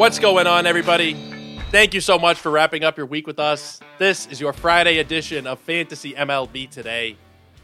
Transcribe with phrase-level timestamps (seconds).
[0.00, 1.12] What's going on, everybody?
[1.70, 3.80] Thank you so much for wrapping up your week with us.
[3.98, 7.18] This is your Friday edition of Fantasy MLB Today.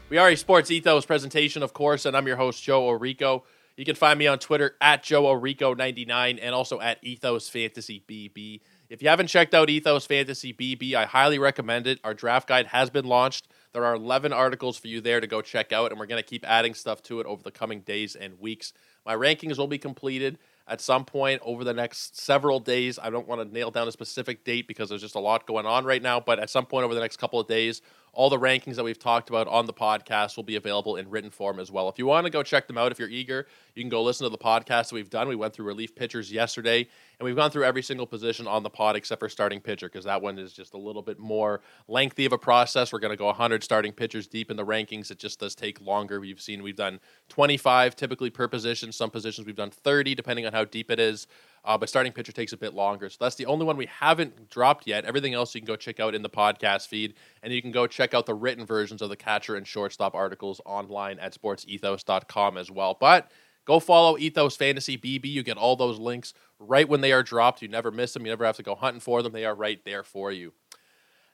[0.09, 3.41] We are a Sports Ethos presentation, of course, and I'm your host, Joe Orico.
[3.75, 8.61] You can find me on Twitter at Joe Orico99 and also at Ethos Fantasy BB.
[8.87, 11.99] If you haven't checked out Ethos Fantasy BB, I highly recommend it.
[12.03, 13.47] Our draft guide has been launched.
[13.73, 16.29] There are 11 articles for you there to go check out, and we're going to
[16.29, 18.73] keep adding stuff to it over the coming days and weeks.
[19.07, 22.99] My rankings will be completed at some point over the next several days.
[23.01, 25.65] I don't want to nail down a specific date because there's just a lot going
[25.65, 27.81] on right now, but at some point over the next couple of days,
[28.13, 31.29] all the rankings that we've talked about on the podcast will be available in written
[31.29, 31.87] form as well.
[31.87, 34.25] If you want to go check them out, if you're eager, you can go listen
[34.25, 35.27] to the podcast that we've done.
[35.27, 36.87] We went through relief pitchers yesterday,
[37.19, 40.05] and we've gone through every single position on the pod except for starting pitcher because
[40.05, 42.91] that one is just a little bit more lengthy of a process.
[42.91, 45.11] We're going to go 100 starting pitchers deep in the rankings.
[45.11, 46.19] It just does take longer.
[46.19, 48.91] We've seen we've done 25 typically per position.
[48.91, 51.27] Some positions we've done 30 depending on how deep it is.
[51.67, 53.09] Uh, but starting pitcher takes a bit longer.
[53.09, 55.03] So that's the only one we haven't dropped yet.
[55.03, 57.15] Everything else you can go check out in the podcast feed.
[57.43, 60.61] And you can go check out the written versions of the catcher and shortstop articles
[60.65, 62.95] online at sportsethos.com as well.
[62.97, 63.29] But
[63.65, 65.25] go follow Ethos Fantasy BB.
[65.25, 67.61] You get all those links right when they are dropped.
[67.61, 68.25] You never miss them.
[68.25, 69.33] You never have to go hunting for them.
[69.33, 70.53] They are right there for you.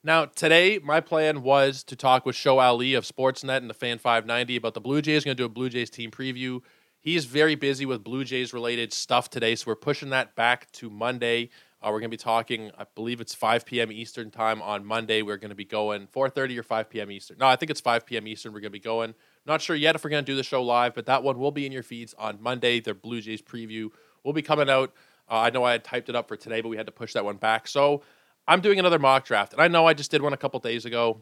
[0.03, 3.99] Now, today, my plan was to talk with Show Ali of Sportsnet and the Fan
[3.99, 5.23] 590 about the Blue Jays.
[5.23, 6.61] Going to do a Blue Jays team preview
[7.03, 10.89] He's very busy with Blue Jays related stuff today, so we're pushing that back to
[10.89, 11.49] Monday.
[11.81, 13.91] Uh, we're going to be talking, I believe it's 5 p.m.
[13.91, 15.21] Eastern time on Monday.
[15.21, 17.11] We're going to be going 4:30 or 5 p.m.
[17.11, 17.39] Eastern.
[17.39, 18.25] No, I think it's 5 p.m.
[18.25, 18.53] Eastern.
[18.53, 19.15] We're going to be going.
[19.45, 21.51] Not sure yet if we're going to do the show live, but that one will
[21.51, 22.79] be in your feeds on Monday.
[22.79, 23.89] The Blue Jays preview
[24.23, 24.93] will be coming out.
[25.29, 27.11] Uh, I know I had typed it up for today, but we had to push
[27.15, 27.67] that one back.
[27.67, 28.01] So
[28.47, 30.85] I'm doing another mock draft, and I know I just did one a couple days
[30.85, 31.19] ago.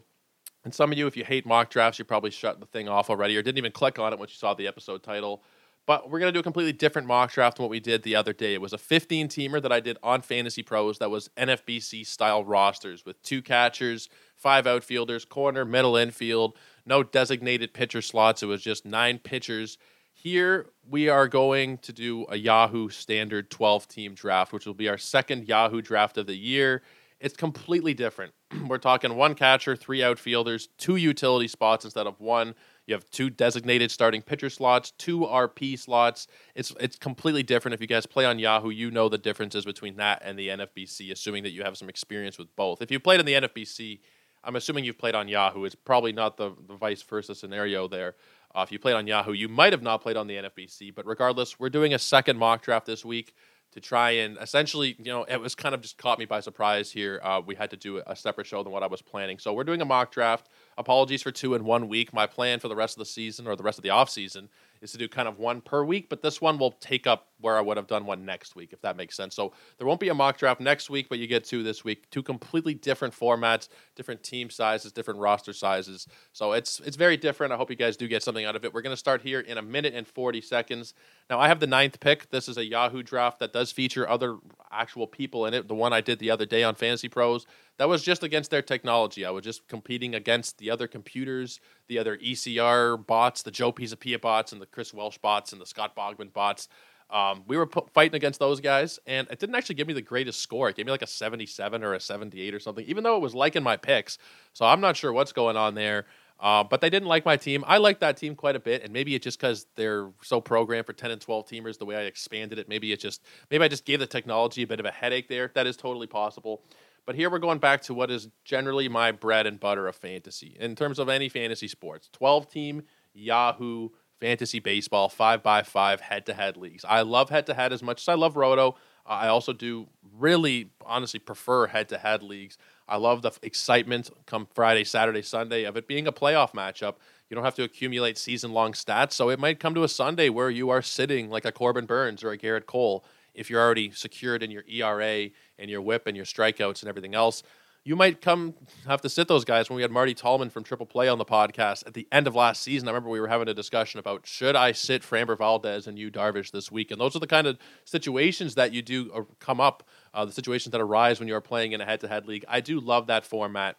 [0.64, 3.10] And some of you, if you hate mock drafts, you probably shut the thing off
[3.10, 5.42] already or didn't even click on it once you saw the episode title.
[5.86, 8.14] But we're going to do a completely different mock draft than what we did the
[8.14, 8.54] other day.
[8.54, 12.44] It was a 15 teamer that I did on Fantasy Pros that was NFBC style
[12.44, 16.56] rosters with two catchers, five outfielders, corner, middle infield,
[16.86, 18.42] no designated pitcher slots.
[18.42, 19.76] It was just nine pitchers.
[20.14, 24.88] Here we are going to do a Yahoo standard 12 team draft, which will be
[24.88, 26.82] our second Yahoo draft of the year.
[27.18, 28.34] It's completely different.
[28.68, 32.54] We're talking one catcher, three outfielders, two utility spots instead of one.
[32.86, 36.26] You have two designated starting pitcher slots, two RP slots.
[36.54, 37.74] It's it's completely different.
[37.74, 41.12] If you guys play on Yahoo, you know the differences between that and the NFBC,
[41.12, 42.82] assuming that you have some experience with both.
[42.82, 44.00] If you played in the NFBC,
[44.44, 45.64] I'm assuming you've played on Yahoo.
[45.64, 48.16] It's probably not the, the vice versa scenario there.
[48.54, 51.06] Uh, if you played on Yahoo, you might have not played on the NFBC, but
[51.06, 53.34] regardless, we're doing a second mock draft this week
[53.72, 56.90] to try and essentially, you know, it was kind of just caught me by surprise
[56.90, 57.20] here.
[57.22, 59.38] Uh, we had to do a separate show than what I was planning.
[59.38, 60.48] So we're doing a mock draft.
[60.76, 62.12] Apologies for two in one week.
[62.12, 64.48] My plan for the rest of the season or the rest of the off season
[64.82, 67.56] is to do kind of one per week, but this one will take up where
[67.56, 69.34] I would have done one next week, if that makes sense.
[69.34, 72.10] So there won't be a mock draft next week, but you get two this week.
[72.10, 76.06] Two completely different formats, different team sizes, different roster sizes.
[76.32, 77.52] So it's it's very different.
[77.52, 78.74] I hope you guys do get something out of it.
[78.74, 80.94] We're going to start here in a minute and 40 seconds.
[81.30, 82.30] Now I have the ninth pick.
[82.30, 84.38] This is a Yahoo draft that does feature other
[84.70, 85.68] actual people in it.
[85.68, 87.46] The one I did the other day on Fantasy Pros
[87.82, 89.24] that was just against their technology.
[89.24, 94.20] I was just competing against the other computers, the other ECR bots, the Joe Pisapia
[94.20, 96.68] bots, and the Chris Welsh bots, and the Scott Bogman bots.
[97.10, 100.00] Um, we were p- fighting against those guys, and it didn't actually give me the
[100.00, 100.68] greatest score.
[100.68, 103.34] It gave me like a 77 or a 78 or something, even though it was
[103.34, 104.16] liking my picks.
[104.52, 106.06] So I'm not sure what's going on there.
[106.38, 107.64] Uh, but they didn't like my team.
[107.66, 110.86] I like that team quite a bit, and maybe it's just because they're so programmed
[110.86, 111.78] for 10 and 12 teamers.
[111.78, 114.66] The way I expanded it, maybe it just maybe I just gave the technology a
[114.68, 115.50] bit of a headache there.
[115.54, 116.62] That is totally possible.
[117.04, 120.56] But here we're going back to what is generally my bread and butter of fantasy
[120.58, 122.82] in terms of any fantasy sports 12 team
[123.12, 123.90] Yahoo
[124.20, 126.84] fantasy baseball, five by five head to head leagues.
[126.88, 128.76] I love head to head as much as I love Roto.
[129.04, 132.56] I also do really honestly prefer head to head leagues.
[132.86, 136.96] I love the excitement come Friday, Saturday, Sunday of it being a playoff matchup.
[137.28, 139.14] You don't have to accumulate season long stats.
[139.14, 142.22] So it might come to a Sunday where you are sitting like a Corbin Burnes
[142.22, 143.04] or a Gerrit Cole
[143.34, 147.14] if you're already secured in your ERA and your whip and your strikeouts and everything
[147.14, 147.42] else.
[147.84, 148.54] You might come
[148.86, 151.24] have to sit those guys when we had Marty Tallman from Triple Play on the
[151.24, 152.86] podcast at the end of last season.
[152.86, 156.08] I remember we were having a discussion about should I sit Framber Valdez and Yu
[156.08, 159.60] Darvish this week, and those are the kind of situations that you do uh, come
[159.60, 159.82] up,
[160.14, 162.44] uh, the situations that arise when you are playing in a head-to-head league.
[162.46, 163.78] I do love that format,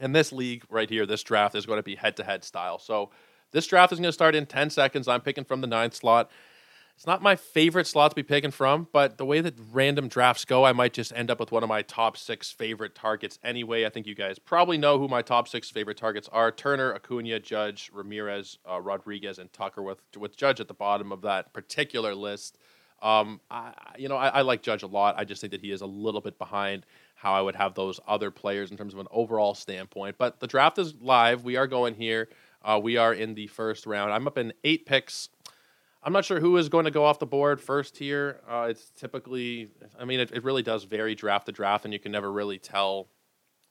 [0.00, 2.80] and this league right here, this draft is going to be head-to-head style.
[2.80, 3.10] So
[3.52, 5.06] this draft is going to start in ten seconds.
[5.06, 6.32] I'm picking from the ninth slot.
[7.00, 10.44] It's not my favorite slot to be picking from, but the way that random drafts
[10.44, 13.86] go, I might just end up with one of my top six favorite targets anyway.
[13.86, 17.40] I think you guys probably know who my top six favorite targets are Turner, Acuna,
[17.40, 22.14] Judge, Ramirez, uh, Rodriguez, and Tucker, with, with Judge at the bottom of that particular
[22.14, 22.58] list.
[23.00, 25.14] Um, I, you know, I, I like Judge a lot.
[25.16, 27.98] I just think that he is a little bit behind how I would have those
[28.06, 30.16] other players in terms of an overall standpoint.
[30.18, 31.44] But the draft is live.
[31.44, 32.28] We are going here.
[32.62, 34.12] Uh, we are in the first round.
[34.12, 35.30] I'm up in eight picks.
[36.02, 38.40] I'm not sure who is going to go off the board first here.
[38.48, 42.00] Uh, it's typically, I mean, it, it really does vary draft to draft, and you
[42.00, 43.08] can never really tell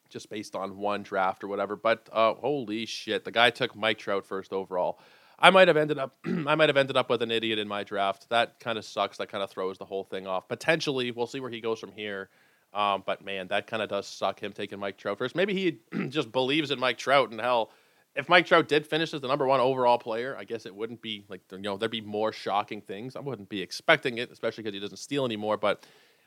[0.09, 1.75] just based on one draft or whatever.
[1.75, 4.99] But uh, holy shit, the guy took Mike Trout first overall.
[5.39, 7.83] I might have ended up, I might have ended up with an idiot in my
[7.83, 8.29] draft.
[8.29, 9.17] That kind of sucks.
[9.17, 10.47] That kind of throws the whole thing off.
[10.47, 12.29] Potentially, we'll see where he goes from here.
[12.73, 14.39] Um, but man, that kind of does suck.
[14.39, 15.35] Him taking Mike Trout first.
[15.35, 17.71] Maybe he just believes in Mike Trout, and hell,
[18.15, 21.01] if Mike Trout did finish as the number one overall player, I guess it wouldn't
[21.01, 23.15] be like you know there'd be more shocking things.
[23.15, 25.57] I wouldn't be expecting it, especially because he doesn't steal anymore.
[25.57, 25.85] But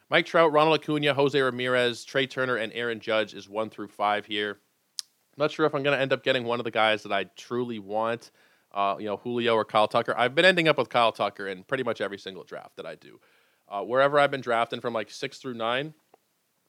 [0.09, 4.27] Mike Trout, Ronald Acuna, Jose Ramirez, Trea Turner, and Aaron Judge is one through five
[4.27, 4.59] here.
[5.01, 7.13] I'm not sure if I'm going to end up getting one of the guys that
[7.13, 8.31] I truly want.
[8.73, 10.15] Uh, you know, Julio or Kyle Tucker.
[10.17, 12.95] I've been ending up with Kyle Tucker in pretty much every single draft that I
[12.95, 13.21] do.
[13.69, 15.95] Uh, wherever I've been drafting from like six through nine,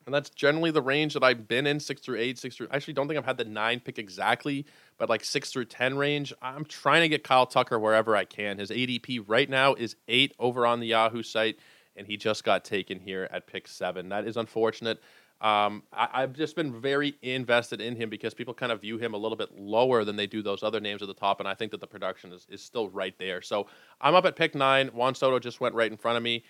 [0.06, 2.68] and that's generally the range that I've been in six through eight, six through.
[2.70, 4.66] I actually don't think I've had the nine pick exactly,
[4.98, 6.32] but like six through ten range.
[6.42, 8.58] I'm trying to get Kyle Tucker wherever I can.
[8.58, 11.58] His ADP right now is eight over on the Yahoo site,
[11.96, 14.08] and he just got taken here at pick seven.
[14.10, 15.00] That is unfortunate.
[15.40, 19.12] Um, I, have just been very invested in him because people kind of view him
[19.12, 21.54] a little bit lower than they do those other names at the top, and I
[21.54, 23.42] think that the production is, is still right there.
[23.42, 23.66] So
[24.00, 24.88] I'm up at pick nine.
[24.88, 26.44] Juan Soto just went right in front of me.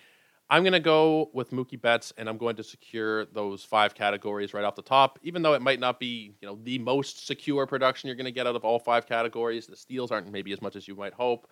[0.49, 4.53] I'm going to go with Mookie Betts, and I'm going to secure those five categories
[4.53, 5.17] right off the top.
[5.23, 8.31] Even though it might not be, you know, the most secure production you're going to
[8.31, 11.13] get out of all five categories, the steals aren't maybe as much as you might
[11.13, 11.47] hope.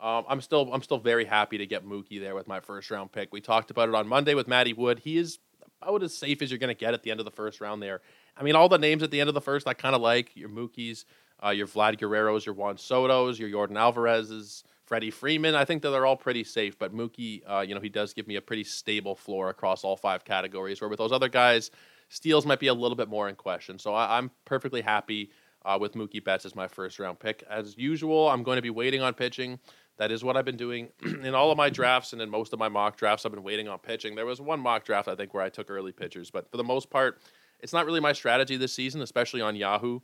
[0.00, 3.12] Um, I'm still, I'm still very happy to get Mookie there with my first round
[3.12, 3.32] pick.
[3.32, 5.00] We talked about it on Monday with Matty Wood.
[5.00, 5.38] He is
[5.82, 7.82] about as safe as you're going to get at the end of the first round.
[7.82, 8.00] There,
[8.36, 10.34] I mean, all the names at the end of the first, I kind of like
[10.36, 11.04] your Mookies,
[11.44, 14.64] uh, your Vlad Guerrero's, your Juan Soto's, your Yordan Alvarez's.
[14.88, 15.54] Freddie Freeman.
[15.54, 18.26] I think that they're all pretty safe, but Mookie, uh, you know, he does give
[18.26, 20.80] me a pretty stable floor across all five categories.
[20.80, 21.70] Where with those other guys,
[22.08, 23.78] steals might be a little bit more in question.
[23.78, 25.30] So I, am perfectly happy
[25.66, 27.44] uh, with Mookie Betts as my first round pick.
[27.50, 29.58] As usual, I'm going to be waiting on pitching.
[29.98, 32.58] That is what I've been doing in all of my drafts and in most of
[32.58, 33.26] my mock drafts.
[33.26, 34.14] I've been waiting on pitching.
[34.14, 36.64] There was one mock draft I think where I took early pitchers, but for the
[36.64, 37.18] most part,
[37.60, 40.00] it's not really my strategy this season, especially on Yahoo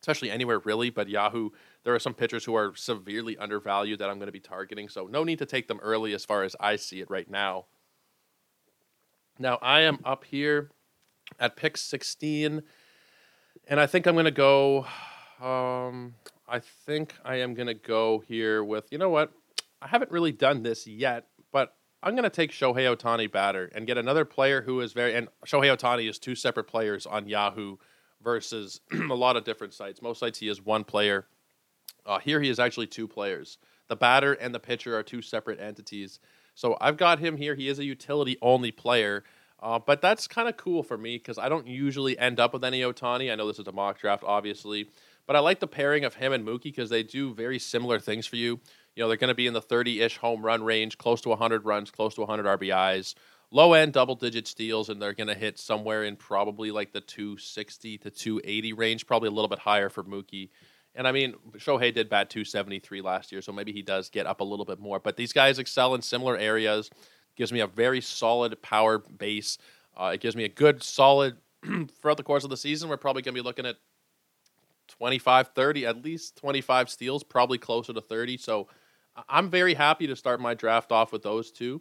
[0.00, 0.90] especially anywhere really.
[0.90, 1.50] But Yahoo,
[1.84, 4.88] there are some pitchers who are severely undervalued that I'm going to be targeting.
[4.88, 7.66] So no need to take them early as far as I see it right now.
[9.38, 10.70] Now I am up here
[11.38, 12.62] at pick 16,
[13.68, 14.86] and I think I'm going to go.
[15.40, 16.14] Um,
[16.46, 19.32] I think I am going to go here with, you know what?
[19.80, 23.86] I haven't really done this yet, but I'm going to take Shohei Ohtani batter and
[23.86, 27.76] get another player who is very, and Shohei Ohtani is two separate players on Yahoo
[28.22, 30.02] versus a lot of different sites.
[30.02, 31.26] Most sites he is one player.
[32.06, 33.58] Uh, here he is actually two players.
[33.88, 36.20] The batter and the pitcher are two separate entities.
[36.54, 37.54] So I've got him here.
[37.54, 39.24] He is a utility only player.
[39.62, 42.64] Uh, but that's kind of cool for me because I don't usually end up with
[42.64, 43.30] any Ohtani.
[43.30, 44.88] I know this is a mock draft, obviously,
[45.26, 48.26] but I like the pairing of him and Mookie because they do very similar things
[48.26, 48.60] for you.
[48.96, 51.28] You know, they're going to be in the 30 ish home run range, close to
[51.28, 53.14] 100 runs, close to 100 RBIs
[53.50, 57.00] low end double digit steals, and they're going to hit somewhere in probably like the
[57.00, 60.50] 260 to 280 range, probably a little bit higher for Mookie.
[60.94, 64.40] And I mean, Shohei did bat 273 last year, so maybe he does get up
[64.40, 64.98] a little bit more.
[64.98, 66.90] But these guys excel in similar areas.
[67.36, 69.56] Gives me a very solid power base.
[69.96, 71.36] Uh, it gives me a good, solid
[72.00, 72.88] throughout the course of the season.
[72.88, 73.76] We're probably going to be looking at
[74.88, 78.36] 25, 30, at least 25 steals, probably closer to 30.
[78.38, 78.66] So
[79.28, 81.80] I'm very happy to start my draft off with those two.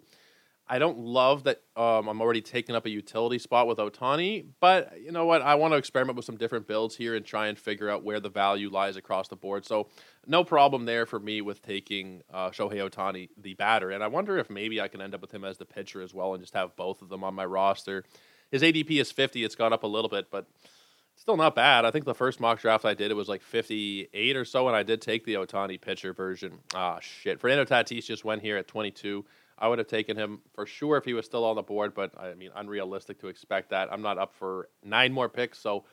[0.72, 5.02] I don't love that um, I'm already taking up a utility spot with Ohtani, but
[5.02, 5.42] you know what?
[5.42, 8.20] I want to experiment with some different builds here and try and figure out where
[8.20, 9.66] the value lies across the board.
[9.66, 9.88] So,
[10.28, 13.90] no problem there for me with taking uh, Shohei Ohtani, the batter.
[13.90, 16.14] And I wonder if maybe I can end up with him as the pitcher as
[16.14, 18.04] well and just have both of them on my roster.
[18.52, 19.44] His ADP is 50.
[19.44, 20.48] It's gone up a little bit, but
[21.16, 21.84] still not bad.
[21.84, 24.76] I think the first mock draft I did, it was like 58 or so, and
[24.76, 26.60] I did take the Ohtani pitcher version.
[26.76, 27.40] Ah, shit.
[27.40, 29.26] Fernando Tatis just went here at 22.
[29.60, 32.18] I would have taken him for sure if he was still on the board, but
[32.18, 33.92] I mean, unrealistic to expect that.
[33.92, 35.84] I'm not up for nine more picks, so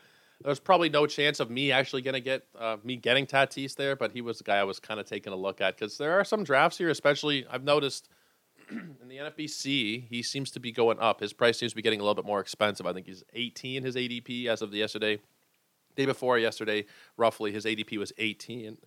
[0.42, 3.96] there's probably no chance of me actually going to get uh, me getting Tatis there.
[3.96, 6.18] But he was the guy I was kind of taking a look at because there
[6.18, 8.08] are some drafts here, especially I've noticed
[8.70, 11.20] in the NFBC, he seems to be going up.
[11.20, 12.86] His price seems to be getting a little bit more expensive.
[12.86, 15.18] I think he's 18 his ADP as of the yesterday,
[15.96, 16.84] day before yesterday,
[17.16, 18.78] roughly his ADP was 18.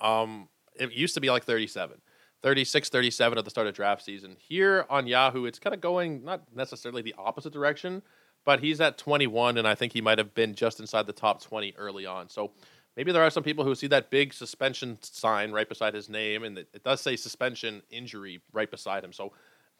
[0.00, 2.00] Um, it used to be like 37.
[2.42, 4.36] 36 37 at the start of draft season.
[4.38, 8.02] Here on Yahoo, it's kind of going not necessarily the opposite direction,
[8.44, 11.40] but he's at 21, and I think he might have been just inside the top
[11.42, 12.28] 20 early on.
[12.28, 12.52] So
[12.96, 16.42] maybe there are some people who see that big suspension sign right beside his name,
[16.42, 19.12] and it, does say suspension injury right beside him.
[19.12, 19.32] So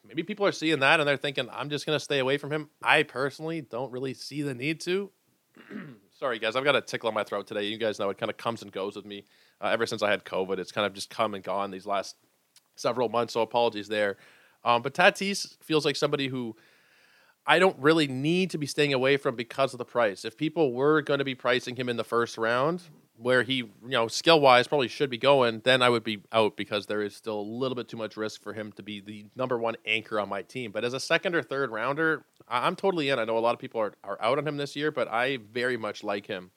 [0.06, 2.52] maybe people are seeing that and they're thinking, I'm just going to stay away from
[2.52, 2.70] him.
[2.82, 5.10] I personally don't really see the need to.
[6.18, 7.64] Sorry, guys, I've got a tickle in my throat today.
[7.64, 9.24] You guys know it kind of comes and goes with me.
[9.60, 12.14] Uh, ever since I had COVID, it's kind of just come and gone these last
[12.76, 13.34] several months.
[13.34, 14.16] So apologies there.
[14.64, 16.56] Um, but Tatis feels like somebody who
[17.46, 20.24] I don't really need to be staying away from because of the price.
[20.24, 22.82] If people were going to be pricing him in the first round,
[23.16, 26.56] where he, you know, skill wise probably should be going, then I would be out
[26.56, 29.26] because there is still a little bit too much risk for him to be the
[29.36, 30.72] number one anchor on my team.
[30.72, 33.18] But as a second or third rounder, I'm totally in.
[33.18, 35.38] I know a lot of people are, are out on him this year, but I
[35.52, 36.50] very much like him.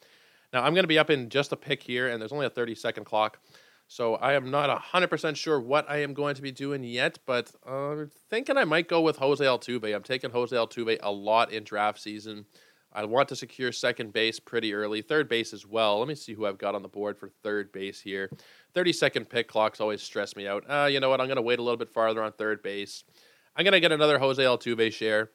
[0.53, 2.49] Now, I'm going to be up in just a pick here, and there's only a
[2.49, 3.39] 30 second clock.
[3.87, 7.51] So I am not 100% sure what I am going to be doing yet, but
[7.67, 9.95] uh, I'm thinking I might go with Jose Altuve.
[9.95, 12.45] I'm taking Jose Altuve a lot in draft season.
[12.91, 15.99] I want to secure second base pretty early, third base as well.
[15.99, 18.31] Let me see who I've got on the board for third base here.
[18.73, 20.63] 30 second pick clocks always stress me out.
[20.67, 21.19] Uh, you know what?
[21.19, 23.03] I'm going to wait a little bit farther on third base.
[23.55, 25.29] I'm going to get another Jose Altuve share.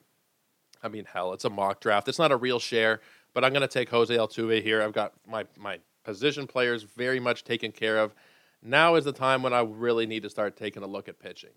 [0.83, 2.09] I mean, hell, it's a mock draft.
[2.09, 3.01] It's not a real share,
[3.35, 4.83] but I'm going to take Jose Altuve here.
[4.83, 8.15] I've got my, my position players very much taken care of.
[8.63, 11.51] Now is the time when I really need to start taking a look at pitching.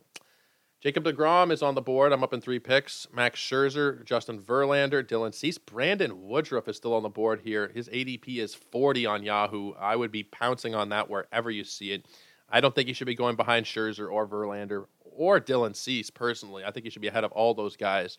[0.80, 2.12] Jacob DeGrom is on the board.
[2.12, 3.08] I'm up in three picks.
[3.14, 7.72] Max Scherzer, Justin Verlander, Dylan Cease, Brandon Woodruff is still on the board here.
[7.74, 9.74] His ADP is 40 on Yahoo.
[9.80, 12.06] I would be pouncing on that wherever you see it.
[12.50, 16.66] I don't think you should be going behind Scherzer or Verlander or Dylan Cease personally.
[16.66, 18.18] I think you should be ahead of all those guys.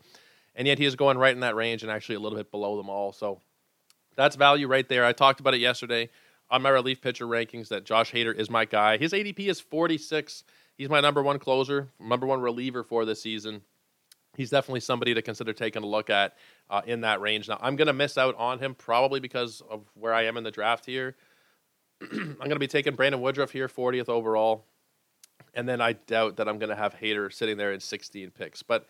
[0.55, 2.77] And yet he is going right in that range and actually a little bit below
[2.77, 3.13] them all.
[3.13, 3.41] So
[4.17, 5.05] that's value right there.
[5.05, 6.09] I talked about it yesterday
[6.51, 8.97] on my relief pitcher rankings that Josh Hader is my guy.
[8.97, 10.45] His ADP is 46.
[10.77, 13.63] He's my number one closer, number one reliever for this season.
[14.37, 16.37] He's definitely somebody to consider taking a look at
[16.69, 17.49] uh, in that range.
[17.49, 20.45] Now, I'm going to miss out on him probably because of where I am in
[20.45, 21.17] the draft here.
[22.03, 24.65] I'm going to be taking Brandon Woodruff here, 40th overall.
[25.55, 28.63] And then I doubt that I'm going to have Hader sitting there in 16 picks.
[28.63, 28.87] But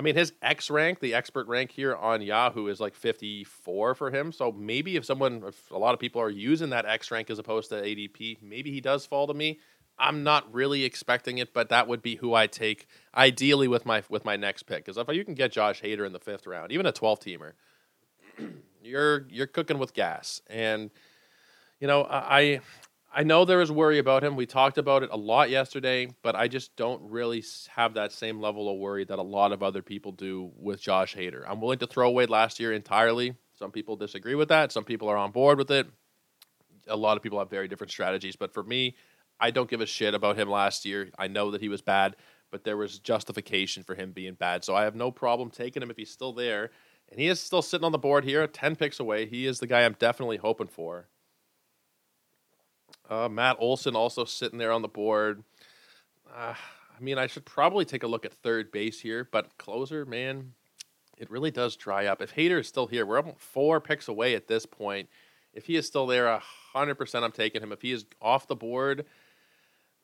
[0.00, 4.10] I mean, his X rank, the expert rank here on Yahoo, is like 54 for
[4.10, 4.32] him.
[4.32, 7.38] So maybe if someone, if a lot of people are using that X rank as
[7.38, 9.60] opposed to ADP, maybe he does fall to me.
[9.98, 14.02] I'm not really expecting it, but that would be who I take ideally with my
[14.08, 14.86] with my next pick.
[14.86, 17.52] Because if you can get Josh Hader in the fifth round, even a 12 teamer,
[18.82, 20.40] you're you're cooking with gas.
[20.48, 20.90] And
[21.78, 22.62] you know, I
[23.12, 24.36] I know there is worry about him.
[24.36, 28.40] We talked about it a lot yesterday, but I just don't really have that same
[28.40, 31.42] level of worry that a lot of other people do with Josh Hader.
[31.48, 33.34] I'm willing to throw away last year entirely.
[33.58, 34.70] Some people disagree with that.
[34.70, 35.88] Some people are on board with it.
[36.86, 38.94] A lot of people have very different strategies, but for me,
[39.40, 41.10] I don't give a shit about him last year.
[41.18, 42.14] I know that he was bad,
[42.52, 44.64] but there was justification for him being bad.
[44.64, 46.70] So I have no problem taking him if he's still there.
[47.10, 49.26] And he is still sitting on the board here, 10 picks away.
[49.26, 51.08] He is the guy I'm definitely hoping for.
[53.10, 55.42] Uh, Matt Olson also sitting there on the board.
[56.32, 60.06] Uh, I mean, I should probably take a look at third base here, but closer,
[60.06, 60.52] man,
[61.18, 62.22] it really does dry up.
[62.22, 65.08] If Hader is still here, we're four picks away at this point.
[65.52, 66.40] If he is still there,
[66.74, 67.72] 100% I'm taking him.
[67.72, 69.06] If he is off the board,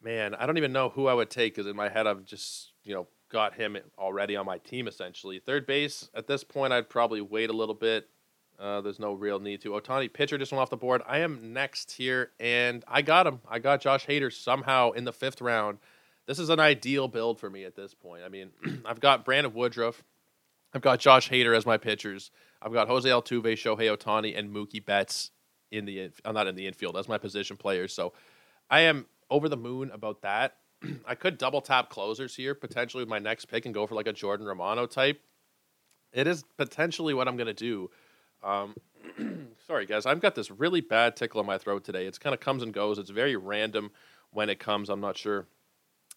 [0.02, 2.72] man, I don't even know who I would take because in my head I've just
[2.82, 5.38] you know got him already on my team essentially.
[5.38, 8.08] Third base at this point I'd probably wait a little bit.
[8.58, 9.70] Uh, there's no real need to.
[9.70, 11.02] Ohtani pitcher just went off the board.
[11.06, 13.40] I am next here, and I got him.
[13.48, 15.78] I got Josh Hader somehow in the fifth round.
[16.26, 18.22] This is an ideal build for me at this point.
[18.24, 18.50] I mean,
[18.84, 20.02] I've got Brandon Woodruff.
[20.72, 22.30] I've got Josh Hader as my pitchers.
[22.60, 25.30] I've got Jose Altuve, Shohei Ohtani, and Mookie Betts
[25.70, 26.10] in the.
[26.24, 27.92] I'm not in the infield as my position players.
[27.92, 28.12] So
[28.70, 30.56] I am over the moon about that.
[31.06, 34.06] I could double tap closers here potentially with my next pick and go for like
[34.06, 35.20] a Jordan Romano type.
[36.12, 37.90] It is potentially what I'm going to do.
[38.42, 38.74] Um,
[39.66, 42.06] sorry, guys, I've got this really bad tickle in my throat today.
[42.06, 42.98] It's kind of comes and goes.
[42.98, 43.90] It's very random
[44.30, 44.88] when it comes.
[44.88, 45.46] I'm not sure.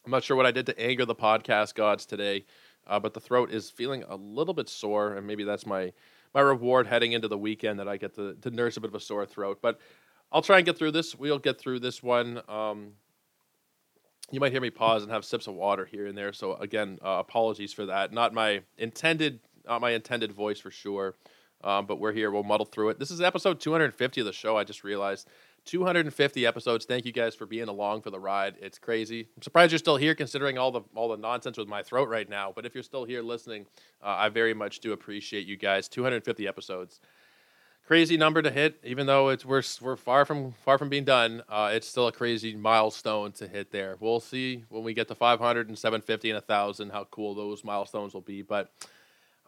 [0.06, 2.46] I'm not sure what I did to anger the podcast gods today,
[2.88, 5.92] uh, but the throat is feeling a little bit sore, and maybe that's my
[6.34, 8.96] my reward heading into the weekend that I get to, to nurse a bit of
[8.96, 9.60] a sore throat.
[9.62, 9.80] But
[10.32, 11.16] I'll try and get through this.
[11.16, 12.42] We'll get through this one.
[12.48, 12.92] Um,
[14.32, 16.34] you might hear me pause and have sips of water here and there.
[16.34, 18.14] So again, uh, apologies for that.
[18.14, 21.16] Not my intended, not my intended voice for sure.
[21.64, 22.32] Um, but we're here.
[22.32, 23.00] We'll muddle through it.
[23.00, 24.58] This is episode 250 of the show.
[24.58, 25.28] I just realized
[25.66, 26.86] 250 episodes.
[26.86, 28.56] Thank you guys for being along for the ride.
[28.62, 29.28] It's crazy.
[29.36, 32.30] I'm surprised you're still here, considering all the all the nonsense with my throat right
[32.30, 32.54] now.
[32.56, 33.66] But if you're still here listening,
[34.02, 35.88] uh, I very much do appreciate you guys.
[35.88, 37.02] 250 episodes
[37.90, 38.80] crazy number to hit.
[38.84, 42.12] Even though it's we're we're far from far from being done, uh, it's still a
[42.12, 43.98] crazy milestone to hit there.
[44.00, 48.14] We'll see when we get to 500 and 750 and 1,000 how cool those milestones
[48.14, 48.44] will be.
[48.44, 48.72] But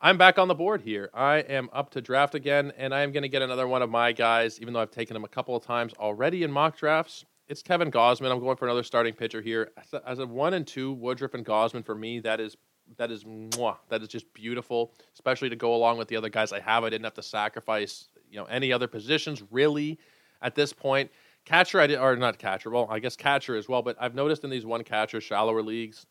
[0.03, 1.12] I'm back on the board here.
[1.13, 3.91] I am up to draft again, and I am going to get another one of
[3.91, 7.24] my guys, even though I've taken him a couple of times already in mock drafts.
[7.48, 8.31] It's Kevin Gausman.
[8.31, 9.70] I'm going for another starting pitcher here.
[10.08, 12.58] As a, one and two, Woodruff and Gausman for me, that is
[12.98, 16.51] that is mwah, that is just beautiful, especially to go along with the other guys
[16.51, 16.84] I have.
[16.84, 20.00] I didn't have to sacrifice you know any other positions really
[20.41, 21.12] at this point.
[21.46, 22.72] Catcher, I did, or not catcher.
[22.72, 23.84] Well, I guess catcher as well.
[23.84, 26.08] But I've noticed in these one catcher shallower leagues,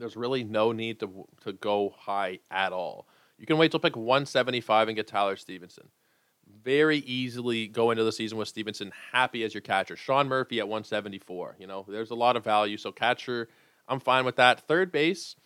[0.00, 3.06] there's really no need to to go high at all.
[3.38, 5.88] You can wait till pick 175 and get Tyler Stephenson.
[6.62, 9.96] Very easily go into the season with Stephenson happy as your catcher.
[9.96, 11.56] Sean Murphy at 174.
[11.58, 12.76] You know, there's a lot of value.
[12.76, 13.48] So catcher,
[13.88, 14.66] I'm fine with that.
[14.66, 15.36] Third base,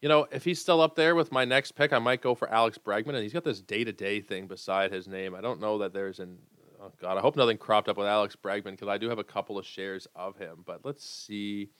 [0.00, 2.48] you know, if he's still up there with my next pick, I might go for
[2.48, 5.34] Alex Bregman, and he's got this day to day thing beside his name.
[5.34, 6.38] I don't know that there's an
[6.80, 9.24] oh god, I hope nothing cropped up with Alex Bregman because I do have a
[9.24, 10.62] couple of shares of him.
[10.64, 11.70] But let's see.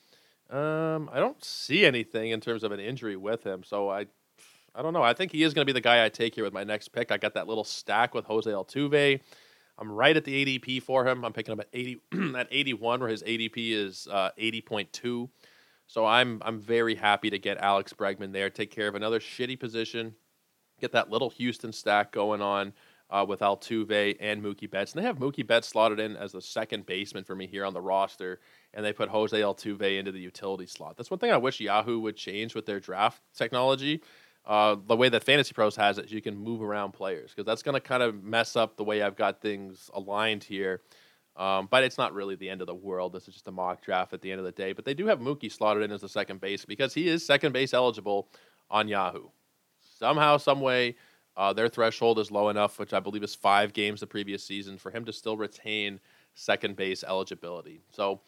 [0.49, 4.07] Um, I don't see anything in terms of an injury with him, so I,
[4.73, 5.03] I don't know.
[5.03, 6.87] I think he is going to be the guy I take here with my next
[6.89, 7.11] pick.
[7.11, 9.19] I got that little stack with Jose Altuve.
[9.77, 11.23] I'm right at the ADP for him.
[11.23, 12.01] I'm picking him at 80
[12.35, 15.29] at 81, where his ADP is uh, 80.2.
[15.87, 19.59] So I'm I'm very happy to get Alex Bregman there, take care of another shitty
[19.59, 20.13] position,
[20.79, 22.73] get that little Houston stack going on
[23.09, 24.93] uh, with Altuve and Mookie Betts.
[24.93, 27.73] And they have Mookie Betts slotted in as the second baseman for me here on
[27.73, 28.39] the roster,
[28.73, 30.97] and they put Jose Altuve into the utility slot.
[30.97, 34.01] That's one thing I wish Yahoo would change with their draft technology.
[34.45, 37.61] Uh, the way that Fantasy Pros has it, you can move around players because that's
[37.61, 40.81] going to kind of mess up the way I've got things aligned here.
[41.35, 43.13] Um, but it's not really the end of the world.
[43.13, 44.73] This is just a mock draft at the end of the day.
[44.73, 47.53] But they do have Mookie slotted in as the second base because he is second
[47.53, 48.29] base eligible
[48.69, 49.29] on Yahoo.
[49.79, 50.95] Somehow, some way,
[51.37, 54.77] uh, their threshold is low enough, which I believe is five games the previous season,
[54.77, 55.99] for him to still retain
[56.33, 57.81] second base eligibility.
[57.91, 58.21] So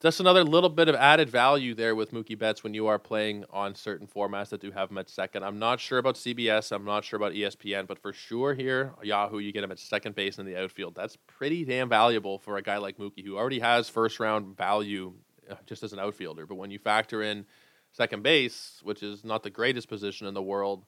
[0.00, 3.44] just another little bit of added value there with Mookie Betts when you are playing
[3.50, 5.42] on certain formats that do have him at second.
[5.42, 6.70] I'm not sure about CBS.
[6.70, 10.14] I'm not sure about ESPN, but for sure here, Yahoo, you get him at second
[10.14, 10.94] base in the outfield.
[10.94, 15.14] That's pretty damn valuable for a guy like Mookie, who already has first round value
[15.50, 16.44] uh, just as an outfielder.
[16.44, 17.46] But when you factor in
[17.92, 20.84] second base, which is not the greatest position in the world,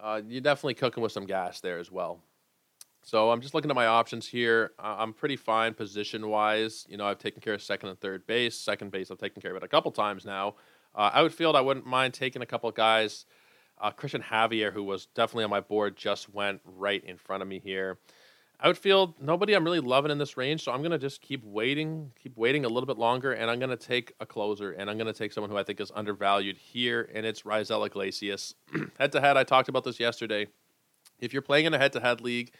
[0.00, 2.20] uh, you're definitely cooking with some gas there as well.
[3.02, 4.72] So I'm just looking at my options here.
[4.78, 6.86] I'm pretty fine position wise.
[6.88, 8.56] You know, I've taken care of second and third base.
[8.56, 10.54] Second base, I've taken care of it a couple times now.
[10.94, 13.24] Uh, outfield, I wouldn't mind taking a couple guys.
[13.80, 17.48] Uh, Cristian Javier, who was definitely on my board, just went right in front of
[17.48, 17.98] me here.
[18.64, 22.36] Outfield, nobody I'm really loving in this range, so I'm gonna just keep waiting, keep
[22.36, 25.32] waiting a little bit longer, and I'm gonna take a closer, and I'm gonna take
[25.32, 28.54] someone who I think is undervalued here, and it's Raisel Iglesias.
[29.00, 30.46] head to head, I talked about this yesterday.
[31.18, 32.52] If you're playing in a head to head league,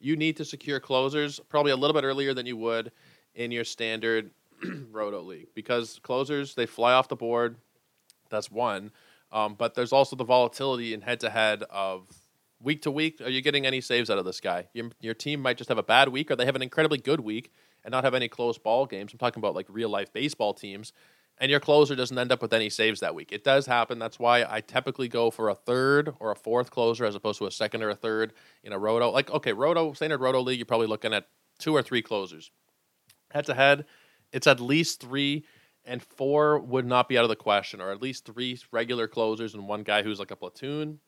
[0.00, 2.90] you need to secure closers probably a little bit earlier than you would
[3.34, 4.30] in your standard
[4.90, 7.56] roto league because closers they fly off the board.
[8.30, 8.92] That's one,
[9.32, 12.06] um, but there's also the volatility in head to head of
[12.62, 13.20] week to week.
[13.20, 14.68] Are you getting any saves out of this guy?
[14.72, 17.20] Your, your team might just have a bad week, or they have an incredibly good
[17.20, 17.52] week
[17.84, 19.12] and not have any close ball games.
[19.12, 20.92] I'm talking about like real life baseball teams
[21.40, 23.32] and your closer doesn't end up with any saves that week.
[23.32, 23.98] It does happen.
[23.98, 27.46] That's why I typically go for a third or a fourth closer as opposed to
[27.46, 29.10] a second or a third in a roto.
[29.10, 32.50] Like, okay, roto, standard roto league, you're probably looking at two or three closers.
[33.30, 33.86] Head to head,
[34.32, 35.46] it's at least three,
[35.84, 39.54] and four would not be out of the question, or at least three regular closers
[39.54, 41.00] and one guy who's like a platoon.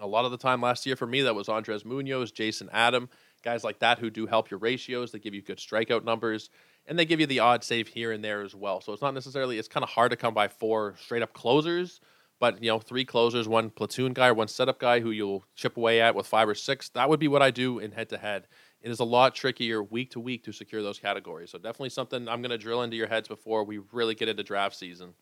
[0.00, 3.08] A lot of the time last year for me, that was Andres Munoz, Jason Adam,
[3.44, 5.12] guys like that who do help your ratios.
[5.12, 6.50] They give you good strikeout numbers
[6.86, 8.80] and they give you the odd save here and there as well.
[8.80, 12.00] So it's not necessarily it's kind of hard to come by four straight up closers,
[12.40, 15.76] but you know three closers, one platoon guy or one setup guy who you'll chip
[15.76, 16.88] away at with five or six.
[16.90, 18.48] That would be what I do in head to head.
[18.80, 21.50] It is a lot trickier week to week to secure those categories.
[21.50, 24.42] So definitely something I'm going to drill into your heads before we really get into
[24.42, 25.14] draft season.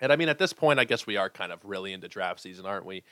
[0.00, 2.40] And I mean, at this point, I guess we are kind of really into draft
[2.40, 3.02] season, aren't we?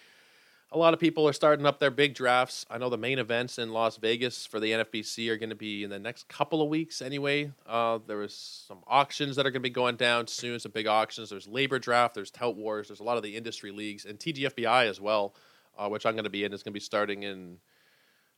[0.72, 2.66] A lot of people are starting up their big drafts.
[2.68, 5.84] I know the main events in Las Vegas for the NFBC are going to be
[5.84, 7.52] in the next couple of weeks anyway.
[7.64, 8.34] Uh, there was
[8.66, 11.30] some auctions that are going to be going down soon, some big auctions.
[11.30, 14.88] There's LABR Draft, there's Tout Wars, there's a lot of the industry leagues, and TGFBI
[14.88, 15.36] as well,
[15.78, 16.52] uh, which I'm going to be in.
[16.52, 17.58] It's going to be starting in.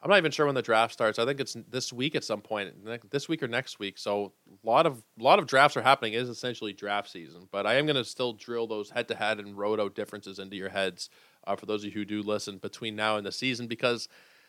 [0.03, 1.19] I'm not even sure when the draft starts.
[1.19, 2.75] I think it's this week at some point,
[3.11, 3.97] this week or next week.
[3.97, 6.13] So a lot of a lot of drafts are happening.
[6.13, 9.15] It is essentially draft season, but I am going to still drill those head to
[9.15, 11.09] head and roto differences into your heads
[11.47, 14.09] uh, for those of you who do listen between now and the season because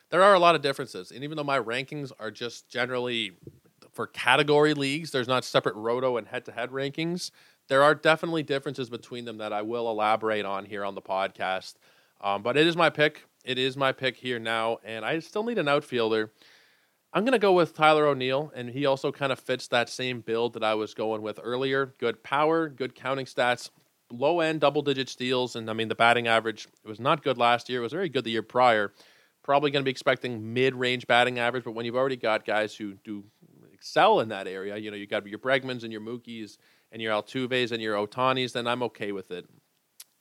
[0.10, 1.12] there are a lot of differences.
[1.12, 3.34] And even though my rankings are just generally
[3.92, 7.32] for category leagues, there's not separate roto and head to head rankings.
[7.68, 11.76] There are definitely differences between them that I will elaborate on here on the podcast.
[12.22, 13.24] Um, but it is my pick.
[13.44, 14.78] It is my pick here now.
[14.84, 16.32] And I still need an outfielder.
[17.14, 20.20] I'm going to go with Tyler O'Neill, and he also kind of fits that same
[20.22, 21.94] build that I was going with earlier.
[21.98, 23.70] Good power, good counting stats,
[24.12, 27.70] low end double digit steals, and I mean the batting average was not good last
[27.70, 27.80] year.
[27.80, 28.94] It was very good the year prior.
[29.44, 32.76] Probably going to be expecting mid range batting average, but when you've already got guys
[32.76, 33.24] who do
[33.74, 36.58] excel in that area, you know you got your Bregmans and your Mookies
[36.92, 39.46] and your Altuves and your Ohtanis, then I'm okay with it.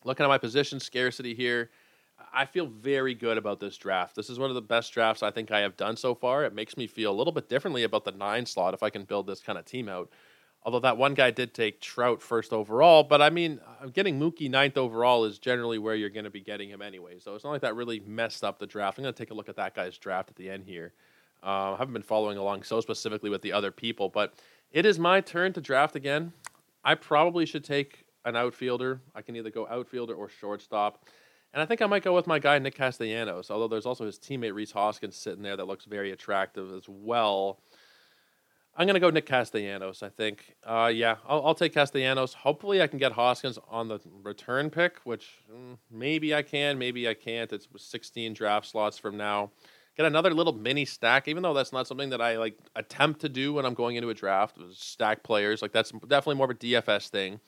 [0.04, 1.70] Looking at my position scarcity here,
[2.32, 4.14] I feel very good about this draft.
[4.14, 6.44] This is one of the best drafts I think I have done so far.
[6.44, 9.04] It makes me feel a little bit differently about the nine slot if I can
[9.04, 10.10] build this kind of team out.
[10.66, 14.50] Although that one guy did take Trout first overall, but I mean, uh, getting Mookie
[14.50, 17.20] ninth overall is generally where you're going to be getting him anyway.
[17.20, 18.98] So it's not like that really messed up the draft.
[18.98, 20.92] I'm going to take a look at that guy's draft at the end here.
[21.40, 24.34] Uh, I haven't been following along so specifically with the other people, but
[24.72, 26.32] it is my turn to draft again.
[26.82, 29.00] I probably should take an outfielder.
[29.14, 31.04] I can either go outfielder or shortstop.
[31.54, 34.18] And I think I might go with my guy, Nick Castellanos, although there's also his
[34.18, 37.60] teammate, Rhys Hoskins, sitting there that looks very attractive as well.
[38.78, 40.54] I'm going to go Nick Castellanos, I think.
[40.62, 42.34] Uh, yeah, I'll, I'll, take Castellanos.
[42.34, 47.08] Hopefully, I can get Hoskins on the return pick, which mm, maybe I can, maybe
[47.08, 47.50] I can't.
[47.52, 49.50] It's 16 draft slots from now.
[49.96, 53.30] Get another little mini stack, even though that's not something that I like attempt to
[53.30, 54.58] do when I'm going into a draft.
[54.74, 57.40] Stack players, like that's definitely more of a DFS thing.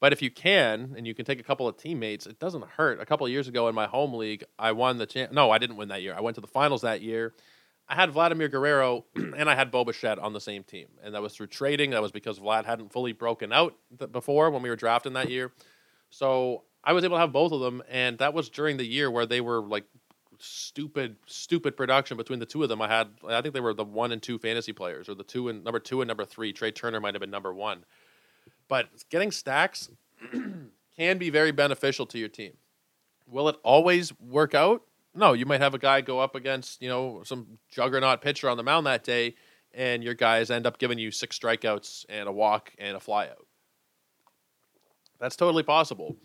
[0.00, 3.00] But if you can, and you can take a couple of teammates, it doesn't hurt.
[3.00, 5.30] A couple of years ago in my home league, I won the champ.
[5.30, 6.12] No, I didn't win that year.
[6.12, 7.34] I went to the finals that year
[7.92, 11.20] I had Vladimir Guerrero and I had Bo Bichette on the same team, and that
[11.20, 11.90] was through trading.
[11.90, 13.76] That was because Vlad hadn't fully broken out
[14.10, 15.52] before when we were drafting that year.
[16.08, 19.10] So I was able to have both of them, and that was during the year
[19.10, 19.84] where they were like
[20.38, 22.80] stupid, stupid production between the two of them.
[22.80, 25.50] I had, I think they were the one and two fantasy players, or the two
[25.50, 26.54] and number two and number three.
[26.54, 27.84] Trea Turner might have been number one,
[28.68, 29.90] but getting stacks
[30.96, 32.54] can be very beneficial to your team.
[33.26, 34.82] Will it always work out?
[35.14, 38.56] No, you might have a guy go up against, you know, some juggernaut pitcher on
[38.56, 39.34] the mound that day,
[39.74, 43.44] and your guys end up giving you six strikeouts and a walk and a flyout.
[45.20, 46.16] That's totally possible.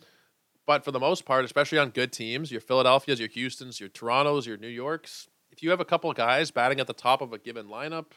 [0.66, 4.48] But for the most part, especially on good teams, your Philadelphia's, your Houston's, your Toronto's,
[4.48, 7.32] your New York's, if you have a couple of guys batting at the top of
[7.32, 8.08] a given lineup,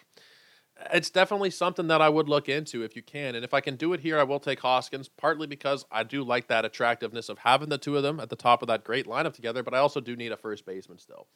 [0.92, 3.34] it's definitely something that I would look into if you can.
[3.34, 6.22] And if I can do it here, I will take Hoskins, partly because I do
[6.22, 9.06] like that attractiveness of having the two of them at the top of that great
[9.06, 11.26] lineup together, but I also do need a first baseman still.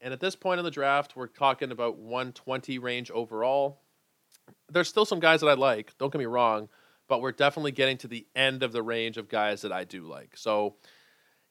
[0.00, 3.80] And at this point in the draft, we're talking about 120 range overall.
[4.70, 6.68] There's still some guys that I like, don't get me wrong,
[7.08, 10.02] but we're definitely getting to the end of the range of guys that I do
[10.02, 10.36] like.
[10.36, 10.74] So,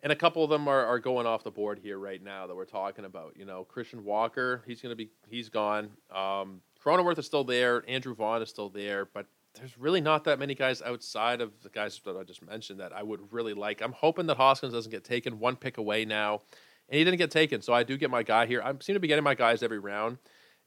[0.04, 2.56] and a couple of them are, are going off the board here right now that
[2.56, 3.38] we're talking about.
[3.38, 5.92] You know, Christian Walker, he's going to be, he's gone.
[6.14, 7.84] Um, Cronenworth is still there.
[7.88, 11.70] Andrew Vaughn is still there, but there's really not that many guys outside of the
[11.70, 13.82] guys that I just mentioned that I would really like.
[13.82, 16.42] I'm hoping that Hoskins doesn't get taken one pick away now,
[16.90, 18.62] and he didn't get taken, so I do get my guy here.
[18.64, 20.18] I seem to be getting my guys every round,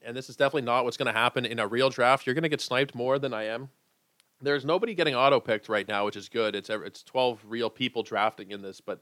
[0.02, 2.26] and this is definitely not what's going to happen in a real draft.
[2.26, 3.70] You're going to get sniped more than I am.
[4.40, 6.54] There's nobody getting auto picked right now, which is good.
[6.54, 9.00] It's it's 12 real people drafting in this, but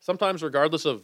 [0.00, 1.02] sometimes, regardless of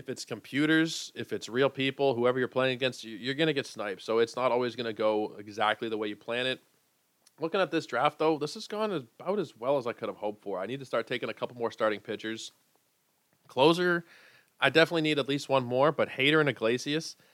[0.00, 3.66] if it's computers, if it's real people, whoever you're playing against, you're going to get
[3.66, 4.00] sniped.
[4.00, 6.60] So it's not always going to go exactly the way you plan it.
[7.38, 10.16] Looking at this draft, though, this has gone about as well as I could have
[10.16, 10.58] hoped for.
[10.58, 12.52] I need to start taking a couple more starting pitchers.
[13.46, 14.06] Closer,
[14.58, 17.16] I definitely need at least one more, but Hader and Iglesias–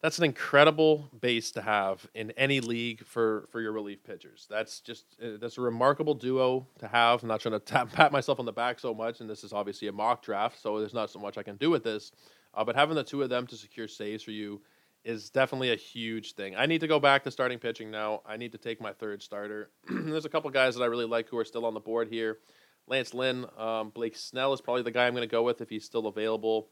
[0.00, 4.46] that's an incredible base to have in any league for for your relief pitchers.
[4.48, 7.22] That's just uh, that's a remarkable duo to have.
[7.22, 9.52] I'm not trying to tap, pat myself on the back so much, and this is
[9.52, 12.12] obviously a mock draft, so there's not so much I can do with this.
[12.54, 14.60] Uh, but having the two of them to secure saves for you
[15.04, 16.56] is definitely a huge thing.
[16.56, 18.22] I need to go back to starting pitching now.
[18.26, 19.70] I need to take my third starter.
[19.88, 22.38] there's a couple guys that I really like who are still on the board here.
[22.86, 25.68] Lance Lynn, um, Blake Snell is probably the guy I'm going to go with if
[25.68, 26.68] he's still available.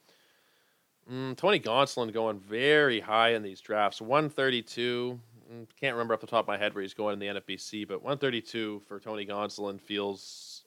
[1.10, 4.00] Mm, Tony Gonsolin going very high in these drafts.
[4.00, 5.20] 132.
[5.52, 7.86] Mm, can't remember off the top of my head where he's going in the NFBC,
[7.86, 10.64] but 132 for Tony Gonsolin feels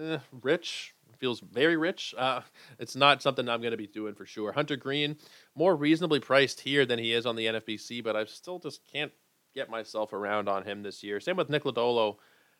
[0.00, 0.94] eh, rich.
[1.18, 2.14] Feels very rich.
[2.16, 2.40] Uh,
[2.78, 4.50] it's not something I'm going to be doing for sure.
[4.52, 5.16] Hunter Greene,
[5.54, 9.12] more reasonably priced here than he is on the NFBC, but I still just can't
[9.54, 11.20] get myself around on him this year.
[11.20, 12.16] Same with Nick Lodolo.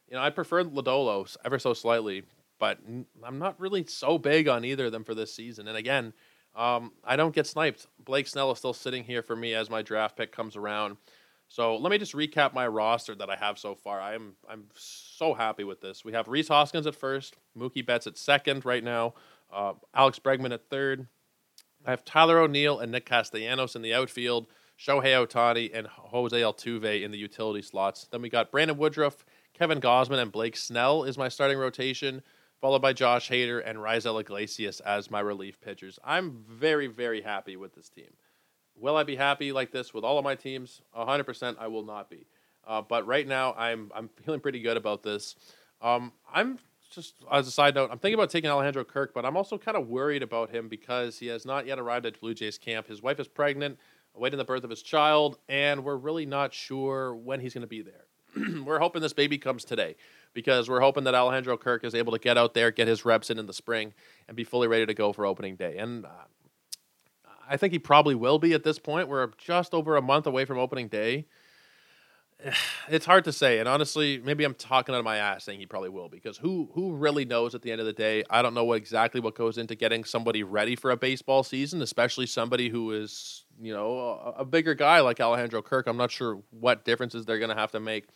[0.08, 2.22] You know, I prefer Lodolo ever so slightly,
[2.60, 2.78] but
[3.24, 5.66] I'm not really so big on either of them for this season.
[5.66, 6.12] And again,
[6.54, 7.86] um, I don't get sniped.
[8.04, 10.96] Blake Snell is still sitting here for me as my draft pick comes around.
[11.48, 14.00] So let me just recap my roster that I have so far.
[14.00, 16.04] I'm I'm so happy with this.
[16.04, 19.14] We have Rhys Hoskins at first, Mookie Betts at second right now,
[19.52, 21.08] uh, Alex Bregman at third.
[21.84, 24.46] I have Tyler O'Neill and Nick Castellanos in the outfield,
[24.78, 28.06] Shohei Ohtani and Jose Altuve in the utility slots.
[28.10, 32.22] Then we got Brandon Woodruff, Kevin Gausman, and Blake Snell is my starting rotation
[32.62, 35.98] followed by Josh Hader and Raisel Iglesias as my relief pitchers.
[36.04, 38.06] I'm very, very happy with this team.
[38.76, 40.80] Will I be happy like this with all of my teams?
[40.96, 42.28] 100% I will not be.
[42.64, 45.34] Uh, but right now, I'm I'm feeling pretty good about this.
[45.80, 46.60] Um, I'm
[46.94, 49.76] just as a side note, I'm thinking about taking Alejandro Kirk, but I'm also kind
[49.76, 52.86] of worried about him because he has not yet arrived at Blue Jays camp.
[52.86, 53.78] His wife is pregnant,
[54.14, 57.66] awaiting the birth of his child, and we're really not sure when he's going to
[57.66, 58.04] be there.
[58.64, 59.96] we're hoping this baby comes today
[60.34, 63.30] because we're hoping that Alejandro Kirk is able to get out there, get his reps
[63.30, 63.92] in in the spring,
[64.28, 65.76] and be fully ready to go for opening day.
[65.78, 66.08] And uh,
[67.48, 69.08] I think he probably will be at this point.
[69.08, 71.26] We're just over a month away from opening day.
[72.88, 75.66] It's hard to say, and honestly, maybe I'm talking out of my ass saying he
[75.66, 78.24] probably will because who who really knows at the end of the day?
[78.28, 81.80] I don't know what exactly what goes into getting somebody ready for a baseball season,
[81.80, 83.96] especially somebody who is you know
[84.36, 85.86] a, a bigger guy like Alejandro Kirk.
[85.86, 88.08] I'm not sure what differences they're going to have to make.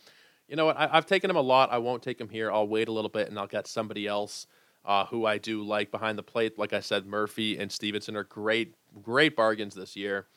[0.47, 0.77] You know what?
[0.77, 1.71] I, have taken him a lot.
[1.71, 2.51] I won't take him here.
[2.51, 4.47] I'll wait a little bit and I'll get somebody else
[4.85, 6.57] uh, who I do like behind the plate.
[6.57, 10.27] Like I said, Murphy and Stephenson are great great bargains this year.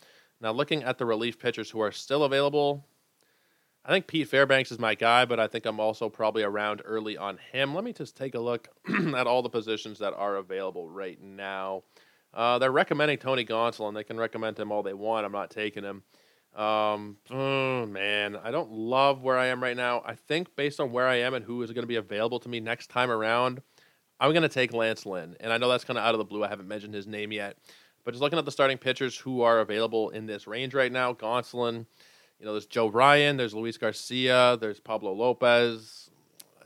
[0.40, 2.84] Now, looking at the relief pitchers who are still available,
[3.84, 7.16] I think Pete Fairbanks is my guy, but I think I'm also probably around early
[7.16, 7.74] on him.
[7.74, 8.68] Let me just take a look
[9.16, 11.82] at all the positions that are available right now.
[12.32, 13.94] Uh, they're recommending Tony Gonsolin.
[13.94, 15.26] They can recommend him all they want.
[15.26, 16.02] I'm not taking him.
[16.54, 20.02] Um, oh, man, I don't love where I am right now.
[20.04, 22.48] I think based on where I am and who is going to be available to
[22.48, 23.62] me next time around,
[24.18, 25.36] I'm going to take Lance Lynn.
[25.40, 26.44] And I know that's kind of out of the blue.
[26.44, 27.56] I haven't mentioned his name yet.
[28.04, 31.12] But just looking at the starting pitchers who are available in this range right now,
[31.12, 31.86] Gonsolin,
[32.38, 36.10] you know, there's Joe Ryan, there's Luis Garcia, there's Pablo Lopez.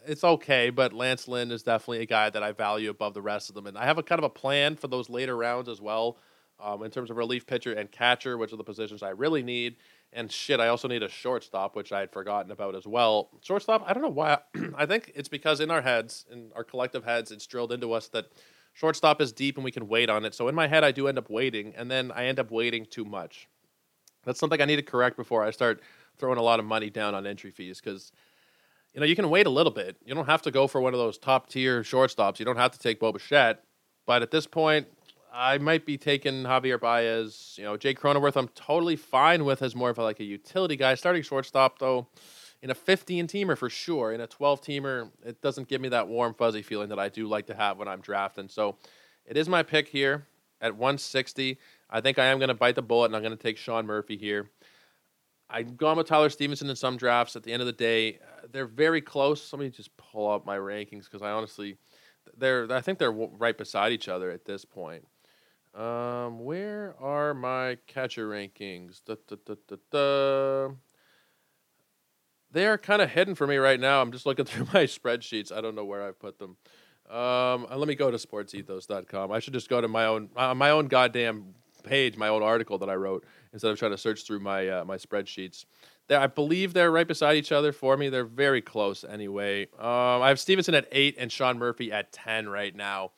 [0.07, 3.49] It's okay, but Lance Lynn is definitely a guy that I value above the rest
[3.49, 3.66] of them.
[3.66, 6.18] And I have a kind of a plan for those later rounds as well,
[6.60, 9.76] um, in terms of relief pitcher and catcher, which are the positions I really need.
[10.12, 13.30] And shit, I also need a shortstop, which I had forgotten about as well.
[13.42, 14.38] Shortstop, I don't know why.
[14.76, 18.08] I think it's because in our heads, in our collective heads, it's drilled into us
[18.08, 18.26] that
[18.74, 20.34] Shortstop is deep and we can wait on it.
[20.34, 22.86] So in my head, I do end up waiting, and then I end up waiting
[22.86, 23.48] too much.
[24.24, 25.80] That's something I need to correct before I start
[26.18, 28.12] throwing a lot of money down on entry fees because
[28.92, 29.96] you know you can wait a little bit.
[30.04, 32.38] You don't have to go for one of those top tier shortstops.
[32.38, 33.12] You don't have to take Bo.
[34.06, 34.86] But at this point,
[35.37, 37.57] I might be taking Javier Baez.
[37.59, 40.77] You know, Jake Cronenworth, I'm totally fine with as more of a, like a utility
[40.77, 40.94] guy.
[40.94, 42.07] Starting shortstop though
[42.62, 44.12] in a 15 teamer for sure.
[44.12, 47.27] In a 12 teamer, it doesn't give me that warm, fuzzy feeling that I do
[47.27, 48.49] like to have when I'm drafting.
[48.49, 48.77] So
[49.27, 50.25] it is my pick here
[50.61, 51.59] at 160.
[51.90, 53.87] I think I am going to bite the bullet and I'm going to take Sean
[53.87, 54.51] Murphy here.
[55.51, 57.35] I've gone with Tyler Stephenson in some drafts.
[57.35, 59.53] At the end of the day, uh, they're very close.
[59.53, 61.77] Let me just pull up my rankings because I honestly,
[62.37, 65.05] they're I think they're right beside each other at this point.
[65.74, 69.02] Um, where are my catcher rankings?
[69.04, 69.54] Da, da,
[69.90, 70.74] da,
[72.54, 74.00] they are kind of hidden for me right now.
[74.00, 75.52] I'm just looking through my spreadsheets.
[75.52, 76.56] I don't know where I put them.
[77.10, 79.32] Um, let me go to sportsethos.com.
[79.32, 82.78] I should just go to my own uh, my own goddamn page, my own article
[82.78, 85.66] that I wrote instead of trying to search through my uh, my spreadsheets.
[86.06, 88.08] They, I believe they're right beside each other for me.
[88.08, 89.64] They're very close anyway.
[89.78, 93.10] Um, I have Stephenson at eight and Sean Murphy at ten right now.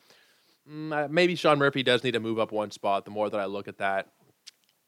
[0.71, 3.05] Mm, maybe Sean Murphy does need to move up one spot.
[3.05, 4.09] The more that I look at that,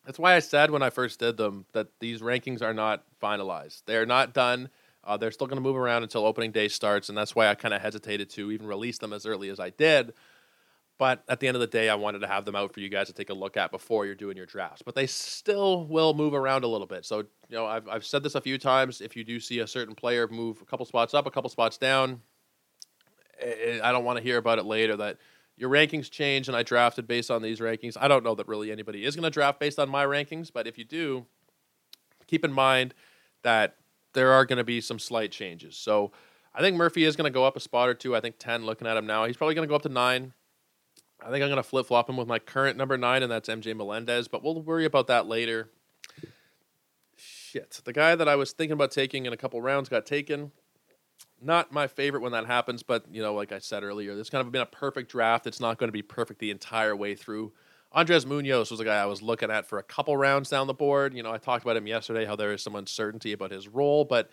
[0.04, 3.82] that's why I said when I first did them that these rankings are not finalized.
[3.86, 4.70] They are not done.
[5.04, 7.54] Uh, they're still going to move around until opening day starts, and that's why I
[7.54, 10.12] kind of hesitated to even release them as early as I did.
[10.98, 12.88] But at the end of the day, I wanted to have them out for you
[12.88, 14.82] guys to take a look at before you're doing your drafts.
[14.82, 17.04] But they still will move around a little bit.
[17.04, 19.00] So, you know, I've, I've said this a few times.
[19.00, 21.78] If you do see a certain player move a couple spots up, a couple spots
[21.78, 22.20] down,
[23.40, 25.18] eh, I don't want to hear about it later that
[25.58, 27.96] your rankings change and I drafted based on these rankings.
[28.00, 30.66] I don't know that really anybody is going to draft based on my rankings, but
[30.66, 31.26] if you do,
[32.26, 32.94] keep in mind
[33.42, 33.76] that
[34.14, 35.76] there are going to be some slight changes.
[35.76, 36.12] So
[36.54, 38.14] I think Murphy is going to go up a spot or two.
[38.16, 39.24] I think 10 looking at him now.
[39.24, 40.32] He's probably going to go up to 9.
[41.20, 43.48] I think I'm going to flip flop him with my current number 9, and that's
[43.48, 45.68] MJ Melendez, but we'll worry about that later.
[47.16, 47.80] Shit.
[47.84, 50.52] The guy that I was thinking about taking in a couple rounds got taken
[51.40, 54.44] not my favorite when that happens, but you know, like I said earlier, this kind
[54.44, 55.46] of been a perfect draft.
[55.46, 57.52] It's not going to be perfect the entire way through.
[57.92, 60.74] Andres Munoz was a guy I was looking at for a couple rounds down the
[60.74, 61.14] board.
[61.14, 64.04] You know, I talked about him yesterday how there is some uncertainty about his role,
[64.04, 64.30] but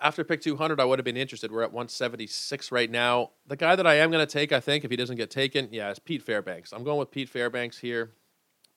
[0.00, 1.50] after pick 200, I would have been interested.
[1.50, 3.30] We're at 176 right now.
[3.46, 5.68] The guy that I am going to take, I think, if he doesn't get taken,
[5.72, 6.72] yeah, is Pete Fairbanks.
[6.72, 8.12] I'm going with Pete Fairbanks here.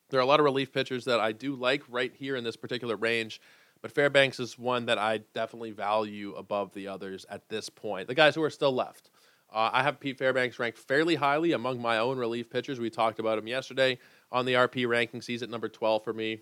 [0.09, 2.55] There are a lot of relief pitchers that I do like right here in this
[2.55, 3.39] particular range.
[3.81, 8.07] But Fairbanks is one that I definitely value above the others at this point.
[8.07, 9.09] The guys who are still left.
[9.51, 12.79] Uh, I have Pete Fairbanks ranked fairly highly among my own relief pitchers.
[12.79, 13.97] We talked about him yesterday
[14.31, 15.25] on the RP rankings.
[15.25, 16.39] He's at number 12 for me.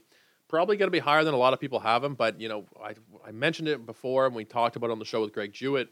[0.47, 2.65] Probably going to be higher than a lot of people have him, but you know,
[2.83, 2.93] I,
[3.25, 5.89] I mentioned it before and we talked about it on the show with Greg Jewett.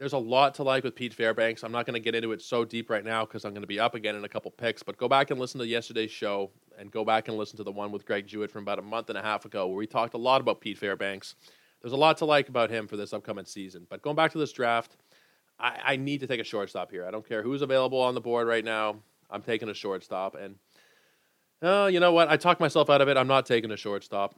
[0.00, 1.62] There's a lot to like with Pete Fairbanks.
[1.62, 3.68] I'm not going to get into it so deep right now because I'm going to
[3.68, 4.82] be up again in a couple picks.
[4.82, 7.70] But go back and listen to yesterday's show and go back and listen to the
[7.70, 10.14] one with Greg Jewett from about a month and a half ago where we talked
[10.14, 11.34] a lot about Pete Fairbanks.
[11.82, 13.86] There's a lot to like about him for this upcoming season.
[13.90, 14.96] But going back to this draft,
[15.58, 17.04] I, I need to take a shortstop here.
[17.06, 18.96] I don't care who's available on the board right now.
[19.28, 20.34] I'm taking a shortstop.
[20.34, 20.54] And,
[21.60, 22.30] oh, you know what?
[22.30, 23.18] I talked myself out of it.
[23.18, 24.34] I'm not taking a shortstop.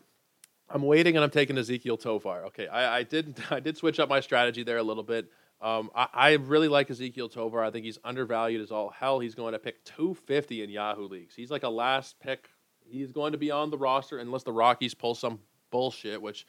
[0.69, 2.47] I'm waiting and I'm taking Ezequiel Tovar.
[2.47, 5.31] Okay, I, I did I did switch up my strategy there a little bit.
[5.63, 7.63] Um, I, I, really like Ezequiel Tovar.
[7.63, 9.21] I think he's undervalued as all hell.
[9.21, 11.37] He's going to pick 250 in Yahoo leagues.
[11.37, 12.49] He's like a last pick.
[12.85, 15.39] He's going to be on the roster unless the Rockies pull some
[15.71, 16.47] bullshit, which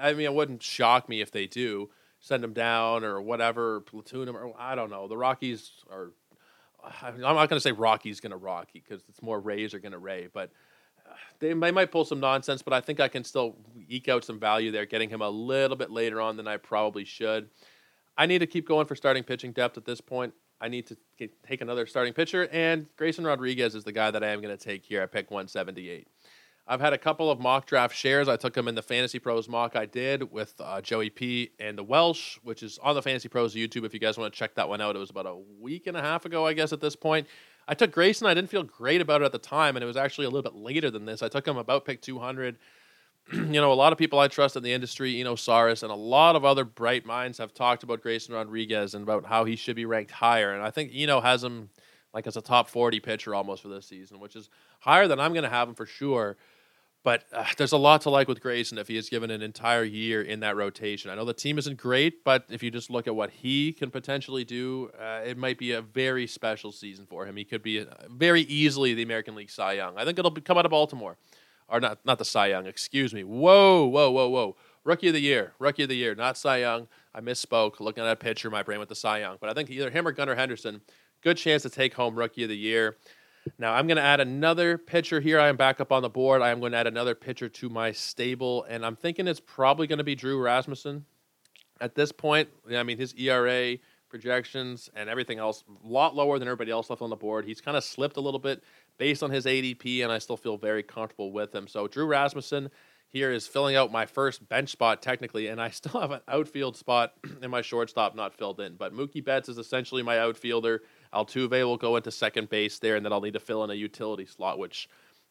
[0.00, 1.90] I mean, it wouldn't shock me if they do
[2.22, 5.08] send him down or whatever, platoon him, or I don't know.
[5.08, 6.12] The Rockies are.
[7.02, 9.92] I'm not going to say Rockies going to Rocky because it's more Rays are going
[9.92, 10.50] to Ray, but
[11.08, 12.62] uh, they, they might pull some nonsense.
[12.62, 13.56] But I think I can still
[13.88, 17.04] eke out some value there, getting him a little bit later on than I probably
[17.04, 17.50] should.
[18.16, 20.34] I need to keep going for starting pitching depth at this point.
[20.60, 24.22] I need to get, take another starting pitcher, and Grayson Rodriguez is the guy that
[24.22, 25.02] I am going to take here.
[25.02, 26.06] I pick 178.
[26.68, 28.28] I've had a couple of mock draft shares.
[28.28, 31.76] I took them in the Fantasy Pros mock I did with uh, Joey P and
[31.76, 33.84] the Welsh, which is on the Fantasy Pros YouTube.
[33.84, 35.96] If you guys want to check that one out, it was about a week and
[35.96, 37.26] a half ago, I guess, at this point.
[37.66, 38.28] I took Grayson.
[38.28, 40.48] I didn't feel great about it at the time, and it was actually a little
[40.48, 41.22] bit later than this.
[41.22, 42.56] I took him about pick 200.
[43.32, 45.96] you know, a lot of people I trust in the industry, Eno Sarris, and a
[45.96, 49.76] lot of other bright minds have talked about Grayson Rodriguez and about how he should
[49.76, 50.52] be ranked higher.
[50.52, 51.70] And I think Eno has him
[52.12, 55.32] like as a top 40 pitcher almost for this season, which is higher than I'm
[55.32, 56.36] going to have him for sure.
[57.04, 59.82] But uh, there's a lot to like with Grayson if he is given an entire
[59.82, 61.10] year in that rotation.
[61.10, 63.90] I know the team isn't great, but if you just look at what he can
[63.90, 67.36] potentially do, uh, it might be a very special season for him.
[67.36, 69.98] He could be uh, very easily the American League Cy Young.
[69.98, 71.16] I think it'll come out of Baltimore
[71.72, 73.24] or not not the Cy Young, excuse me.
[73.24, 74.56] Whoa, whoa, whoa, whoa.
[74.84, 76.86] Rookie of the year, rookie of the year, not Cy Young.
[77.14, 77.80] I misspoke.
[77.80, 79.38] Looking at that picture, my brain went to Cy Young.
[79.40, 80.82] But I think either him or Gunnar Henderson,
[81.22, 82.96] good chance to take home rookie of the year.
[83.58, 85.40] Now I'm going to add another pitcher here.
[85.40, 86.42] I am back up on the board.
[86.42, 89.86] I am going to add another pitcher to my stable, and I'm thinking it's probably
[89.86, 91.04] going to be Drew Rasmussen.
[91.80, 93.78] At this point, I mean his ERA
[94.12, 97.46] projections and everything else a lot lower than everybody else left on the board.
[97.46, 98.62] He's kind of slipped a little bit
[98.98, 101.66] based on his ADP, and I still feel very comfortable with him.
[101.66, 102.70] So Drew Rasmussen
[103.12, 106.76] here is filling out my first bench spot technically, and I still have an outfield
[106.76, 108.76] spot in my shortstop not filled in.
[108.76, 110.82] But Mookie Betts is essentially my outfielder.
[111.12, 113.74] Altuve will go into second base there, and then I'll need to fill in a
[113.74, 114.88] utility slot, which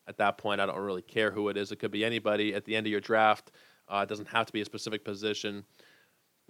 [0.07, 1.71] at that point I don't really care who it is.
[1.71, 3.51] It could be anybody at the end of your draft.
[3.87, 5.65] Uh, it doesn't have to be a specific position.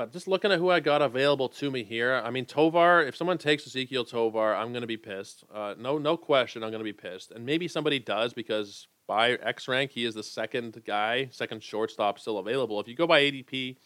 [0.02, 3.04] But just looking at who I got available to me here, I mean Tovar.
[3.04, 5.44] If someone takes Ezequiel Tovar, I'm going to be pissed.
[5.54, 7.30] Uh, no, no question, I'm going to be pissed.
[7.30, 12.18] And maybe somebody does because by X rank, he is the second guy, second shortstop
[12.18, 12.80] still available.
[12.80, 13.78] If you go by ADP,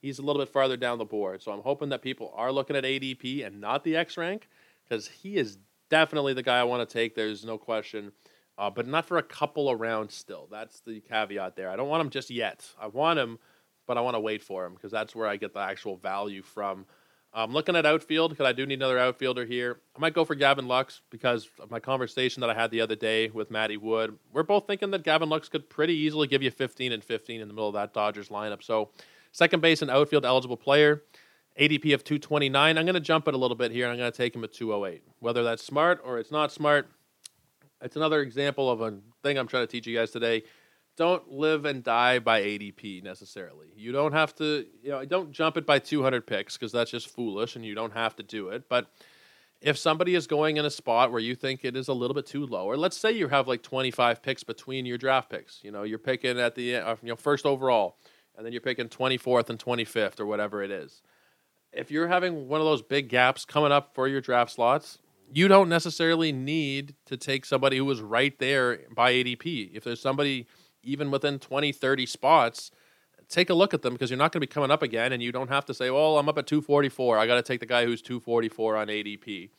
[0.00, 1.42] he's a little bit farther down the board.
[1.42, 4.48] So I'm hoping that people are looking at ADP and not the X rank
[4.82, 5.58] because he is
[5.90, 7.14] definitely the guy I want to take.
[7.14, 8.10] There's no question.
[8.58, 10.48] Uh, but not for a couple of rounds still.
[10.50, 11.70] That's the caveat there.
[11.70, 12.68] I don't want him just yet.
[12.80, 13.38] I want him
[13.86, 16.42] but I want to wait for him because that's where I get the actual value
[16.42, 16.86] from.
[17.34, 19.80] I'm looking at outfield because I do need another outfielder here.
[19.96, 22.94] I might go for Gavin Lux because of my conversation that I had the other
[22.94, 24.18] day with Matty Wood.
[24.34, 27.48] We're both thinking that Gavin Lux could pretty easily give you 15 and 15 in
[27.48, 28.62] the middle of that Dodgers lineup.
[28.62, 28.90] So,
[29.32, 31.04] second base and outfield eligible player,
[31.58, 32.76] ADP of 229.
[32.76, 34.44] I'm going to jump it a little bit here and I'm going to take him
[34.44, 35.02] at 208.
[35.20, 36.90] Whether that's smart or it's not smart,
[37.80, 40.42] it's another example of a thing I'm trying to teach you guys today
[40.96, 43.68] don't live and die by ADP necessarily.
[43.76, 47.08] You don't have to, you know, don't jump it by 200 picks because that's just
[47.08, 48.68] foolish and you don't have to do it.
[48.68, 48.90] But
[49.60, 52.26] if somebody is going in a spot where you think it is a little bit
[52.26, 55.70] too low, or let's say you have like 25 picks between your draft picks, you
[55.70, 57.96] know, you're picking at the, uh, you know, first overall,
[58.36, 61.02] and then you're picking 24th and 25th or whatever it is.
[61.72, 64.98] If you're having one of those big gaps coming up for your draft slots,
[65.32, 69.70] you don't necessarily need to take somebody who was right there by ADP.
[69.72, 70.46] If there's somebody
[70.82, 72.70] even within 20, 30 spots,
[73.28, 75.22] take a look at them because you're not going to be coming up again, and
[75.22, 77.18] you don't have to say, "Well, I'm up at 244.
[77.18, 79.50] I got to take the guy who's 244 on ADP."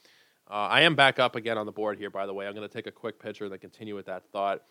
[0.49, 2.45] Uh, I am back up again on the board here, by the way.
[2.45, 4.61] I'm going to take a quick picture and then continue with that thought.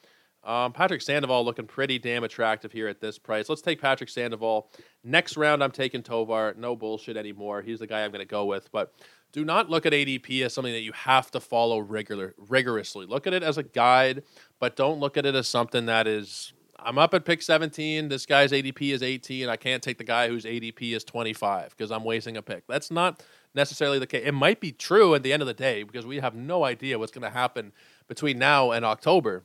[0.44, 3.48] Um, Patrick Sandoval looking pretty damn attractive here at this price.
[3.48, 4.70] Let's take Patrick Sandoval.
[5.04, 6.54] Next round, I'm taking Tovar.
[6.58, 7.62] No bullshit anymore.
[7.62, 8.70] He's the guy I'm going to go with.
[8.72, 8.92] But
[9.32, 13.06] do not look at ADP as something that you have to follow regular rigorously.
[13.06, 14.22] Look at it as a guide,
[14.60, 16.52] but don't look at it as something that is
[16.84, 18.08] I'm up at pick 17.
[18.08, 19.48] This guy's ADP is 18.
[19.48, 22.66] I can't take the guy whose ADP is 25 because I'm wasting a pick.
[22.66, 23.22] That's not
[23.54, 24.22] necessarily the case.
[24.26, 26.98] It might be true at the end of the day because we have no idea
[26.98, 27.72] what's going to happen
[28.08, 29.44] between now and October.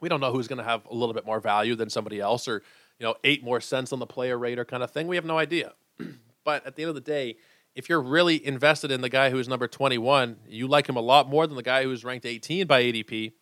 [0.00, 2.48] We don't know who's going to have a little bit more value than somebody else
[2.48, 2.62] or,
[2.98, 5.06] you know, eight more cents on the player rater kind of thing.
[5.06, 5.72] We have no idea.
[6.44, 7.36] but at the end of the day,
[7.74, 11.28] if you're really invested in the guy who's number 21, you like him a lot
[11.28, 13.32] more than the guy who's ranked 18 by ADP,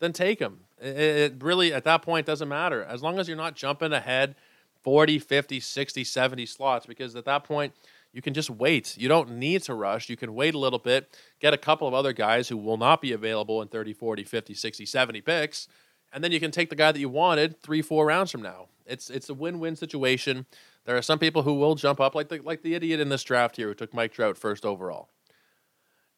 [0.00, 0.60] then take him.
[0.80, 2.82] It really, at that point, doesn't matter.
[2.82, 4.34] As long as you're not jumping ahead
[4.82, 7.72] 40, 50, 60, 70 slots, because at that point,
[8.12, 8.96] you can just wait.
[8.96, 10.08] You don't need to rush.
[10.08, 13.00] You can wait a little bit, get a couple of other guys who will not
[13.00, 15.68] be available in 30, 40, 50, 60, 70 picks,
[16.12, 18.68] and then you can take the guy that you wanted three, four rounds from now.
[18.86, 20.46] It's it's a win-win situation.
[20.86, 23.24] There are some people who will jump up, like the like the idiot in this
[23.24, 25.10] draft here who took Mike Trout first overall.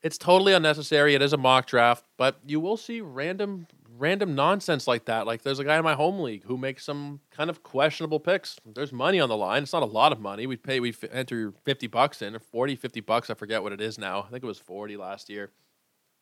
[0.03, 1.15] It's totally unnecessary.
[1.15, 3.67] It is a mock draft, but you will see random
[3.99, 5.27] random nonsense like that.
[5.27, 8.59] Like there's a guy in my home league who makes some kind of questionable picks.
[8.65, 9.63] There's money on the line.
[9.63, 10.47] It's not a lot of money.
[10.47, 13.81] We pay we enter 50 bucks in, or 40, 50 bucks, I forget what it
[13.81, 14.21] is now.
[14.21, 15.51] I think it was 40 last year.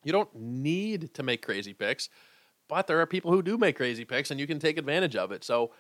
[0.05, 2.09] You don't need to make crazy picks,
[2.69, 5.33] but there are people who do make crazy picks and you can take advantage of
[5.33, 5.45] it.
[5.45, 5.73] So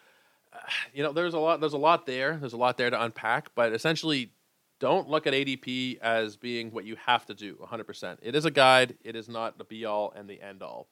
[0.95, 2.37] you know, there's a lot there's a lot there.
[2.37, 4.33] There's a lot there to unpack, but essentially
[4.79, 8.19] don't look at ADP as being what you have to do 100%.
[8.23, 10.89] It is a guide, it is not the be all and the end all.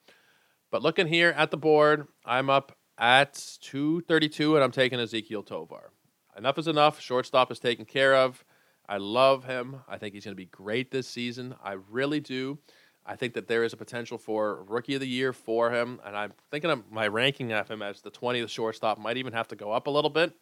[0.71, 5.91] But looking here at the board, I'm up at 232 and I'm taking Ezequiel Tovar.
[6.37, 7.01] Enough is enough.
[7.01, 8.45] Shortstop is taken care of.
[8.89, 9.77] I love him.
[9.89, 11.55] I think he's going to be great this season.
[11.63, 12.59] I really do.
[13.07, 16.17] I think that there is a potential for rookie of the year for him, and
[16.17, 19.57] I'm thinking of my ranking of him as the 20th shortstop might even have to
[19.57, 20.35] go up a little bit.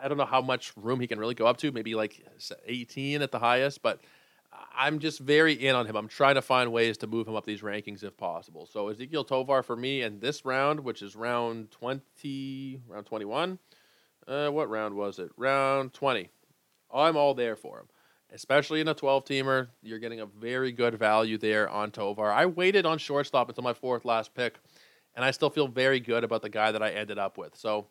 [0.00, 2.24] I don't know how much room he can really go up to, maybe like
[2.66, 4.00] 18 at the highest, but
[4.76, 5.96] I'm just very in on him.
[5.96, 8.66] I'm trying to find ways to move him up these rankings if possible.
[8.66, 13.58] So Ezequiel Tovar for me in this round, which is round 20, round 21.
[14.26, 15.30] Uh, what round was it?
[15.36, 16.30] Round 20.
[16.92, 17.86] I'm all there for him,
[18.32, 19.68] especially in a 12 teamer.
[19.82, 22.30] You're getting a very good value there on Tovar.
[22.30, 24.58] I waited on shortstop until my fourth last pick,
[25.14, 27.56] and I still feel very good about the guy that I ended up with.
[27.56, 27.86] So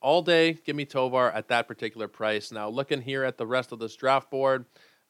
[0.00, 2.52] all day, give me Tovar at that particular price.
[2.52, 4.66] Now, looking here at the rest of this draft board.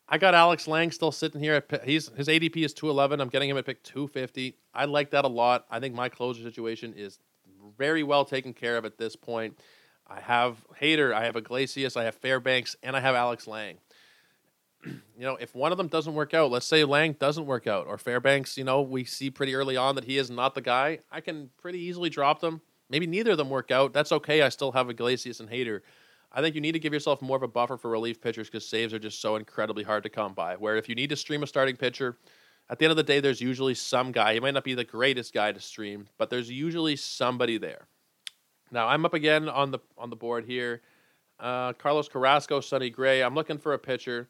[0.06, 1.54] I got Alex Lange still sitting here.
[1.54, 3.20] At, he's his ADP is two eleven.
[3.20, 4.58] I'm getting him at pick two fifty.
[4.74, 5.64] I like that a lot.
[5.70, 7.18] I think my closer situation is
[7.78, 9.58] very well taken care of at this point.
[10.06, 13.78] I have Hader, I have Iglesias, I have Fairbanks, and I have Alex Lange.
[15.16, 17.86] you know, if one of them doesn't work out, let's say Lange doesn't work out,
[17.86, 21.00] or Fairbanks, you know, we see pretty early on that he is not the guy.
[21.10, 22.60] I can pretty easily drop them.
[22.90, 23.92] Maybe neither of them work out.
[23.92, 24.42] That's okay.
[24.42, 25.80] I still have Iglesias and Hader.
[26.32, 28.66] I think you need to give yourself more of a buffer for relief pitchers because
[28.66, 30.56] saves are just so incredibly hard to come by.
[30.56, 32.18] Where if you need to stream a starting pitcher,
[32.68, 34.34] at the end of the day, there's usually some guy.
[34.34, 37.86] He might not be the greatest guy to stream, but there's usually somebody there.
[38.70, 40.82] Now I'm up again on the on the board here.
[41.38, 43.22] Uh, Carlos Carrasco, Sonny Gray.
[43.22, 44.28] I'm looking for a pitcher.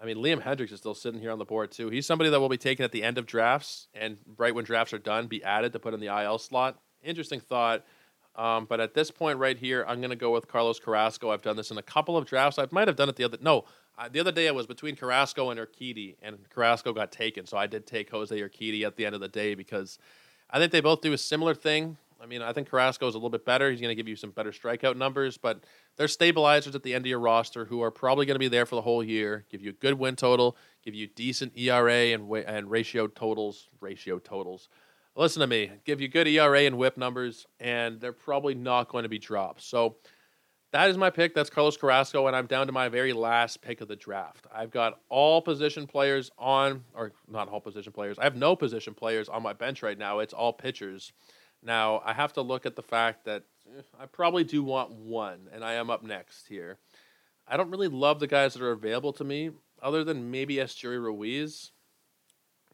[0.00, 1.88] I mean, Liam Hendriks is still sitting here on the board too.
[1.88, 4.92] He's somebody that will be taken at the end of drafts and right when drafts
[4.92, 6.78] are done, be added to put in the IL slot.
[7.02, 7.84] Interesting thought.
[8.36, 11.30] Um, but at this point right here, I'm going to go with Carlos Carrasco.
[11.30, 12.56] I've done this in a couple of drafts.
[12.58, 13.64] I might have done it the other no,
[14.12, 17.66] the other day I was between Carrasco and Urquidy, and Carrasco got taken, so I
[17.66, 19.98] did take Jose Urquidy at the end of the day because
[20.48, 21.96] I think they both do a similar thing.
[22.20, 23.70] I mean, I think Carrasco is a little bit better.
[23.70, 25.64] He's going to give you some better strikeout numbers, but
[25.96, 28.66] they're stabilizers at the end of your roster who are probably going to be there
[28.66, 32.30] for the whole year, give you a good win total, give you decent ERA and
[32.32, 34.68] and ratio totals, ratio totals
[35.18, 39.02] listen to me, give you good ERA and WHIP numbers, and they're probably not going
[39.02, 39.62] to be dropped.
[39.62, 39.96] So
[40.70, 41.34] that is my pick.
[41.34, 44.46] That's Carlos Carrasco, and I'm down to my very last pick of the draft.
[44.54, 48.18] I've got all position players on, or not all position players.
[48.18, 50.20] I have no position players on my bench right now.
[50.20, 51.12] It's all pitchers.
[51.62, 53.44] Now, I have to look at the fact that
[53.76, 56.78] eh, I probably do want one, and I am up next here.
[57.46, 59.50] I don't really love the guys that are available to me,
[59.82, 61.72] other than maybe Esteury Ruiz.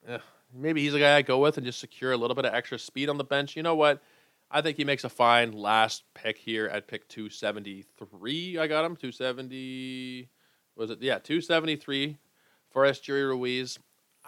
[0.07, 0.19] Eh,
[0.53, 2.79] maybe he's a guy I go with and just secure a little bit of extra
[2.79, 3.57] speed on the bench.
[3.57, 4.03] You know what?
[4.51, 8.59] I think he makes a fine last pick here at pick 273.
[8.59, 10.29] I got him 270.
[10.77, 11.03] Was it?
[11.03, 12.19] Yeah, 273
[12.71, 13.79] for Esteury Ruiz.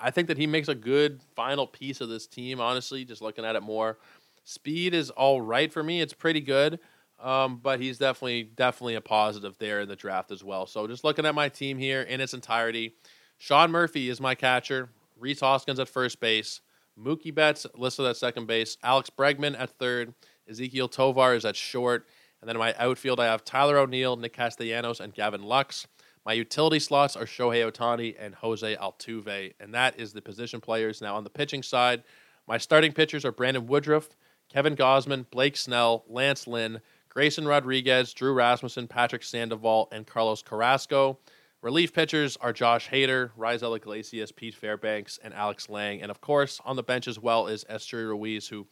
[0.01, 2.61] I think that he makes a good final piece of this team.
[2.61, 3.99] Honestly, just looking at it more,
[4.47, 6.01] speed is all right for me.
[6.01, 6.79] It's pretty good,
[7.19, 10.67] um, but he's definitely definitely a positive there in the draft as well.
[10.67, 12.95] So just looking at my team here in its entirety,
[13.37, 14.89] Sean Murphy is my catcher.
[15.19, 16.61] Rhys Hoskins at first base,
[16.99, 20.15] Mookie Betts listed at second base, Alex Bregman at third,
[20.51, 22.07] Ezequiel Tovar is at short,
[22.41, 25.87] and then in my outfield I have Tyler O'Neill, Nick Castellanos, and Gavin Lux.
[26.27, 31.01] My utility slots are Shohei Ohtani and Jose Altuve, and that is the position players.
[31.01, 32.03] Now on the pitching side,
[32.47, 34.11] my starting pitchers are Brandon Woodruff,
[34.49, 41.19] Kevin Gausman, Blake Snell, Lance Lynn, Grayson Rodriguez, Drew Rasmussen, Patrick Sandoval, and Carlos Carrasco.
[41.63, 46.03] Relief pitchers are Josh Hader, Raisel Iglesias, Pete Fairbanks, and Alex Lange.
[46.03, 48.67] And of course, on the bench as well is Esteury Ruiz, who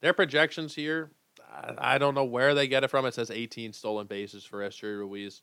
[0.00, 1.10] their projections here,
[1.78, 3.04] I don't know where they get it from.
[3.06, 5.42] It says 18 stolen bases for Esteury Ruiz.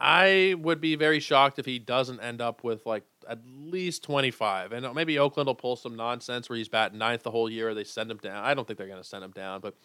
[0.00, 4.72] I would be very shocked if he doesn't end up with like at least 25.
[4.72, 7.74] And uh, maybe Oakland will pull some nonsense where he's batting ninth the whole year
[7.74, 8.42] they send him down.
[8.42, 9.76] I don't think they're going to send him down, but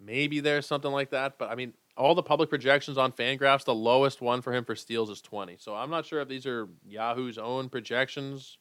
[0.00, 1.36] maybe there's something like that.
[1.36, 4.76] But I mean, all the public projections on Fangraphs, the lowest one for him for
[4.76, 5.56] steals is 20.
[5.58, 8.58] So I'm not sure if these are Yahoo's own projections.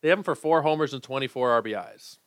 [0.00, 2.18] They have him for four homers and 24 RBIs.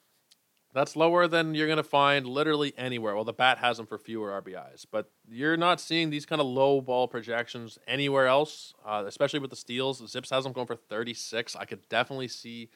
[0.74, 3.13] That's lower than you're going to find literally anywhere.
[3.15, 6.47] Well, the bat has them for fewer RBIs, but you're not seeing these kind of
[6.47, 9.99] low ball projections anywhere else, uh, especially with the steals.
[9.99, 11.57] The ZiPS has them going for 36.
[11.57, 12.69] I could definitely see,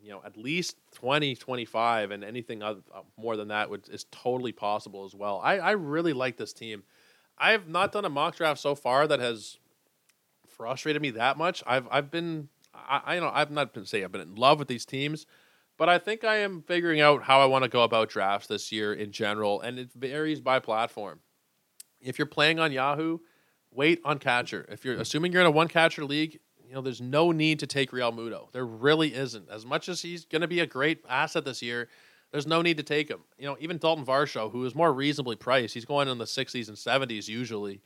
[0.00, 4.06] you know, at least 20, 25, and anything other, uh, more than that would, is
[4.12, 5.40] totally possible as well.
[5.42, 6.84] I, I really like this team.
[7.36, 9.58] I have not done a mock draft so far that has
[10.46, 11.62] frustrated me that much.
[11.66, 14.60] I've I've been I, I you know I've not been say I've been in love
[14.60, 15.26] with these teams
[15.82, 18.70] but I think I am figuring out how I want to go about drafts this
[18.70, 21.18] year in general, and it varies by platform.
[22.00, 23.18] If you're playing on Yahoo,
[23.72, 24.64] wait on catcher.
[24.70, 27.66] If you're assuming you're in a one catcher league, you know there's no need to
[27.66, 28.52] take Realmuto.
[28.52, 29.50] There really isn't.
[29.50, 31.88] As much as he's going to be a great asset this year,
[32.30, 33.24] there's no need to take him.
[33.36, 36.68] You know, even Dalton Varsho, who is more reasonably priced, he's going in the 60s
[36.68, 37.80] and 70s usually.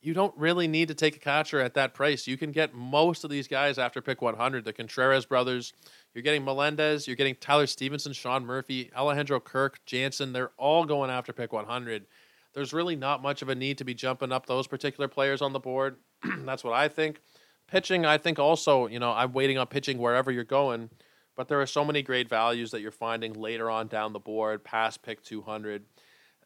[0.00, 2.28] You don't really need to take a catcher at that price.
[2.28, 4.64] You can get most of these guys after pick 100.
[4.64, 5.72] The Contreras brothers,
[6.16, 10.32] you're getting Melendez, you're getting Tyler Stephenson, Sean Murphy, Alejandro Kirk, Jansen.
[10.32, 12.06] They're all going after pick 100.
[12.54, 15.52] There's really not much of a need to be jumping up those particular players on
[15.52, 15.96] the board.
[16.46, 17.20] That's what I think.
[17.66, 20.88] Pitching, I think also, you know, I'm waiting on pitching wherever you're going,
[21.36, 24.64] but there are so many great values that you're finding later on down the board,
[24.64, 25.84] past pick 200.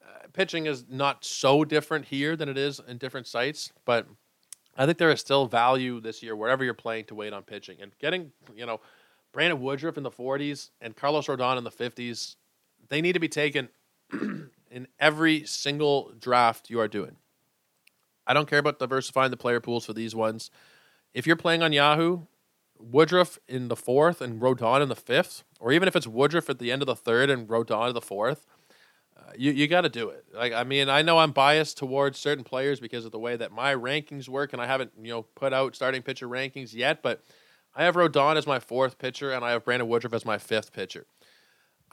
[0.05, 4.05] Uh, pitching is not so different here than it is in different sites, but
[4.75, 7.77] I think there is still value this year wherever you're playing to wait on pitching
[7.81, 8.81] and getting, you know,
[9.31, 12.35] Brandon Woodruff in the 40s and Carlos Rodon in the 50s,
[12.89, 13.69] they need to be taken
[14.11, 17.15] in every single draft you are doing.
[18.27, 20.51] I don't care about diversifying the player pools for these ones.
[21.13, 22.21] If you're playing on Yahoo,
[22.79, 26.59] Woodruff in the fourth and Rodon in the fifth, or even if it's Woodruff at
[26.59, 28.45] the end of the third and Rodon in the fourth,
[29.17, 30.25] uh, you you got to do it.
[30.33, 33.51] Like I mean, I know I'm biased towards certain players because of the way that
[33.51, 37.23] my rankings work, and I haven't you know put out starting pitcher rankings yet, but
[37.75, 40.73] I have Rodon as my fourth pitcher, and I have Brandon Woodruff as my fifth
[40.73, 41.05] pitcher.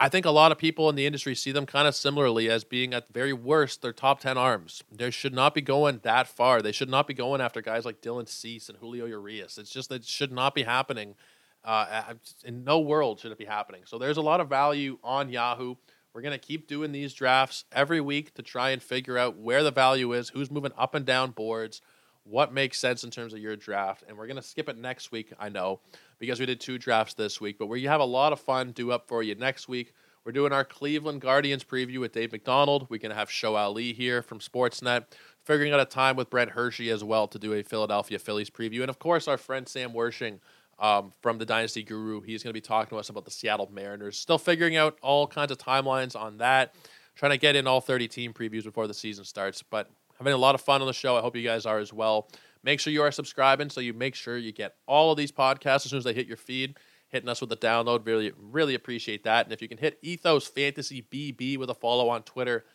[0.01, 2.63] I think a lot of people in the industry see them kind of similarly as
[2.63, 4.85] being at very worst their top 10 arms.
[4.93, 6.63] They should not be going that far.
[6.63, 9.59] They should not be going after guys like Dylan Cease and Julio Urias.
[9.59, 11.17] It's just that it should not be happening.
[11.65, 12.15] Uh,
[12.45, 13.83] in no world should it be happening.
[13.85, 15.75] So there's a lot of value on Yahoo.
[16.15, 19.65] We're going to keep doing these drafts every week to try and figure out where
[19.65, 21.83] the value is, who's moving up and down boards,
[22.29, 24.05] what makes sense in terms of your draft.
[24.07, 25.81] And we're going to skip it next week, I know,
[26.19, 27.59] because we did two drafts this week.
[27.59, 29.95] But we have a lot of fun due up for you next week.
[30.25, 32.89] We're doing our Cleveland Guardians preview with Dave McDonald.
[32.91, 35.07] We're going to have Show Ali here from Sportsnet,
[35.43, 38.83] figuring out a time with Brent Hershey as well to do a Philadelphia Phillies preview.
[38.83, 40.41] And of course, our friend Sam Wershing
[40.79, 42.21] um, from the Dynasty Guru.
[42.21, 44.19] He's going to be talking to us about the Seattle Mariners.
[44.19, 46.75] Still figuring out all kinds of timelines on that.
[47.17, 49.63] Trying to get in all 30 team previews before the season starts.
[49.63, 51.17] But having a lot of fun on the show.
[51.17, 52.29] I hope you guys are as well.
[52.63, 55.87] Make sure you are subscribing so you make sure you get all of these podcasts
[55.87, 56.77] as soon as they hit your feed.
[57.09, 59.47] Hitting us with a download, really, really appreciate that.
[59.47, 62.67] And if you can hit Ethos Fantasy BB with a follow on Twitter,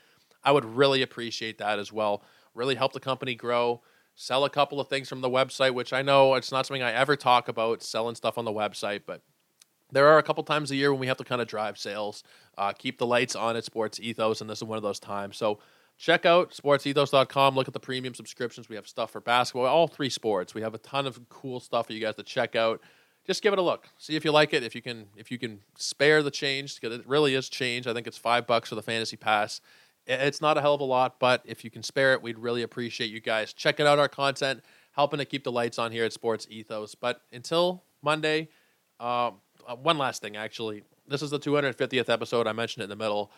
[0.44, 2.24] I would really appreciate that as well.
[2.56, 3.84] Really help the company grow.
[4.16, 6.94] Sell a couple of things from the website, which I know it's not something I
[6.94, 9.22] ever talk about selling stuff on the website, but
[9.92, 12.24] there are a couple times a year when we have to kind of drive sales,
[12.58, 15.38] uh, keep the lights on at Sports Ethos, and this is one of those times.
[15.38, 15.60] So
[15.98, 17.56] check out sportsethos.com.
[17.56, 18.70] Look at the premium subscriptions.
[18.70, 20.54] We have stuff for basketball, all three sports.
[20.54, 22.82] We have a ton of cool stuff for you guys to check out.
[23.26, 23.88] Just give it a look.
[23.98, 24.64] See if you like it.
[24.64, 27.88] If you can, if you can spare the change, because it really is change.
[27.88, 29.62] I think it's five bucks for the fantasy pass.
[30.06, 32.64] It's not a hell of a lot, but if you can spare it, we'd really
[32.64, 36.12] appreciate you guys checking out our content, helping to keep the lights on here at
[36.12, 36.94] Sports Ethos.
[36.96, 38.50] But until Monday,
[39.00, 39.36] um,
[39.68, 40.84] uh, one last thing actually.
[41.08, 42.48] This is the 250th episode.
[42.48, 43.32] I mentioned it in the middle.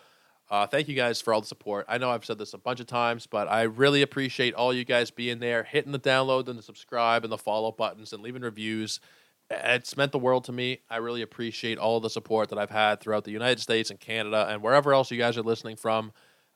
[0.48, 1.84] Uh, thank you guys for all the support.
[1.88, 4.84] I know I've said this a bunch of times, but I really appreciate all you
[4.84, 8.42] guys being there, hitting the download and the subscribe and the follow buttons and leaving
[8.42, 9.00] reviews.
[9.50, 10.80] It's meant the world to me.
[10.88, 14.46] I really appreciate all the support that I've had throughout the United States and Canada
[14.48, 16.12] and wherever else you guys are listening from.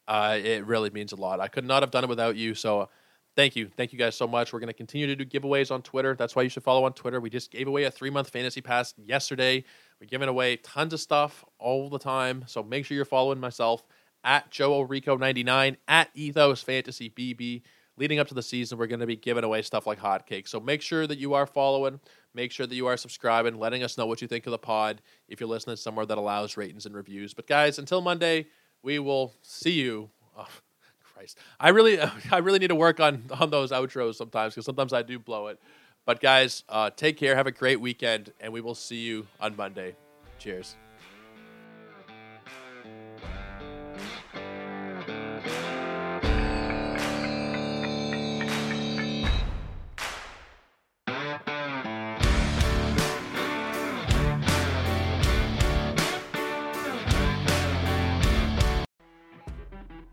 [0.07, 1.41] Uh, it really means a lot.
[1.41, 2.55] I could not have done it without you.
[2.55, 2.89] So
[3.37, 3.71] thank you.
[3.77, 4.53] Thank you guys so much.
[4.53, 6.15] We're going to continue to do giveaways on Twitter.
[6.15, 7.21] That's why you should follow on Twitter.
[7.21, 9.65] We just gave away a three month fantasy pass yesterday.
[10.01, 12.45] We're giving away tons of stuff all the time.
[12.47, 13.85] So make sure you're following myself
[14.25, 17.63] at Joe Orico99 at Ethos Fantasy BB.
[17.97, 20.49] Leading up to the season, we're going to be giving away stuff like hotcakes.
[20.49, 22.01] So make sure that you are following.
[22.33, 25.03] Make sure that you are subscribing, letting us know what you think of the pod
[25.29, 27.35] if you're listening somewhere that allows ratings and reviews.
[27.35, 28.47] But guys, until Monday,
[28.83, 30.11] we will see you.
[30.39, 30.49] Oh,
[31.21, 32.01] Christ, I really,
[32.33, 35.49] I really need to work on on those outros sometimes because sometimes I do blow
[35.49, 35.61] it.
[36.07, 39.55] But guys, uh, take care, have a great weekend, and we will see you on
[39.55, 39.97] Monday.
[40.39, 40.77] Cheers.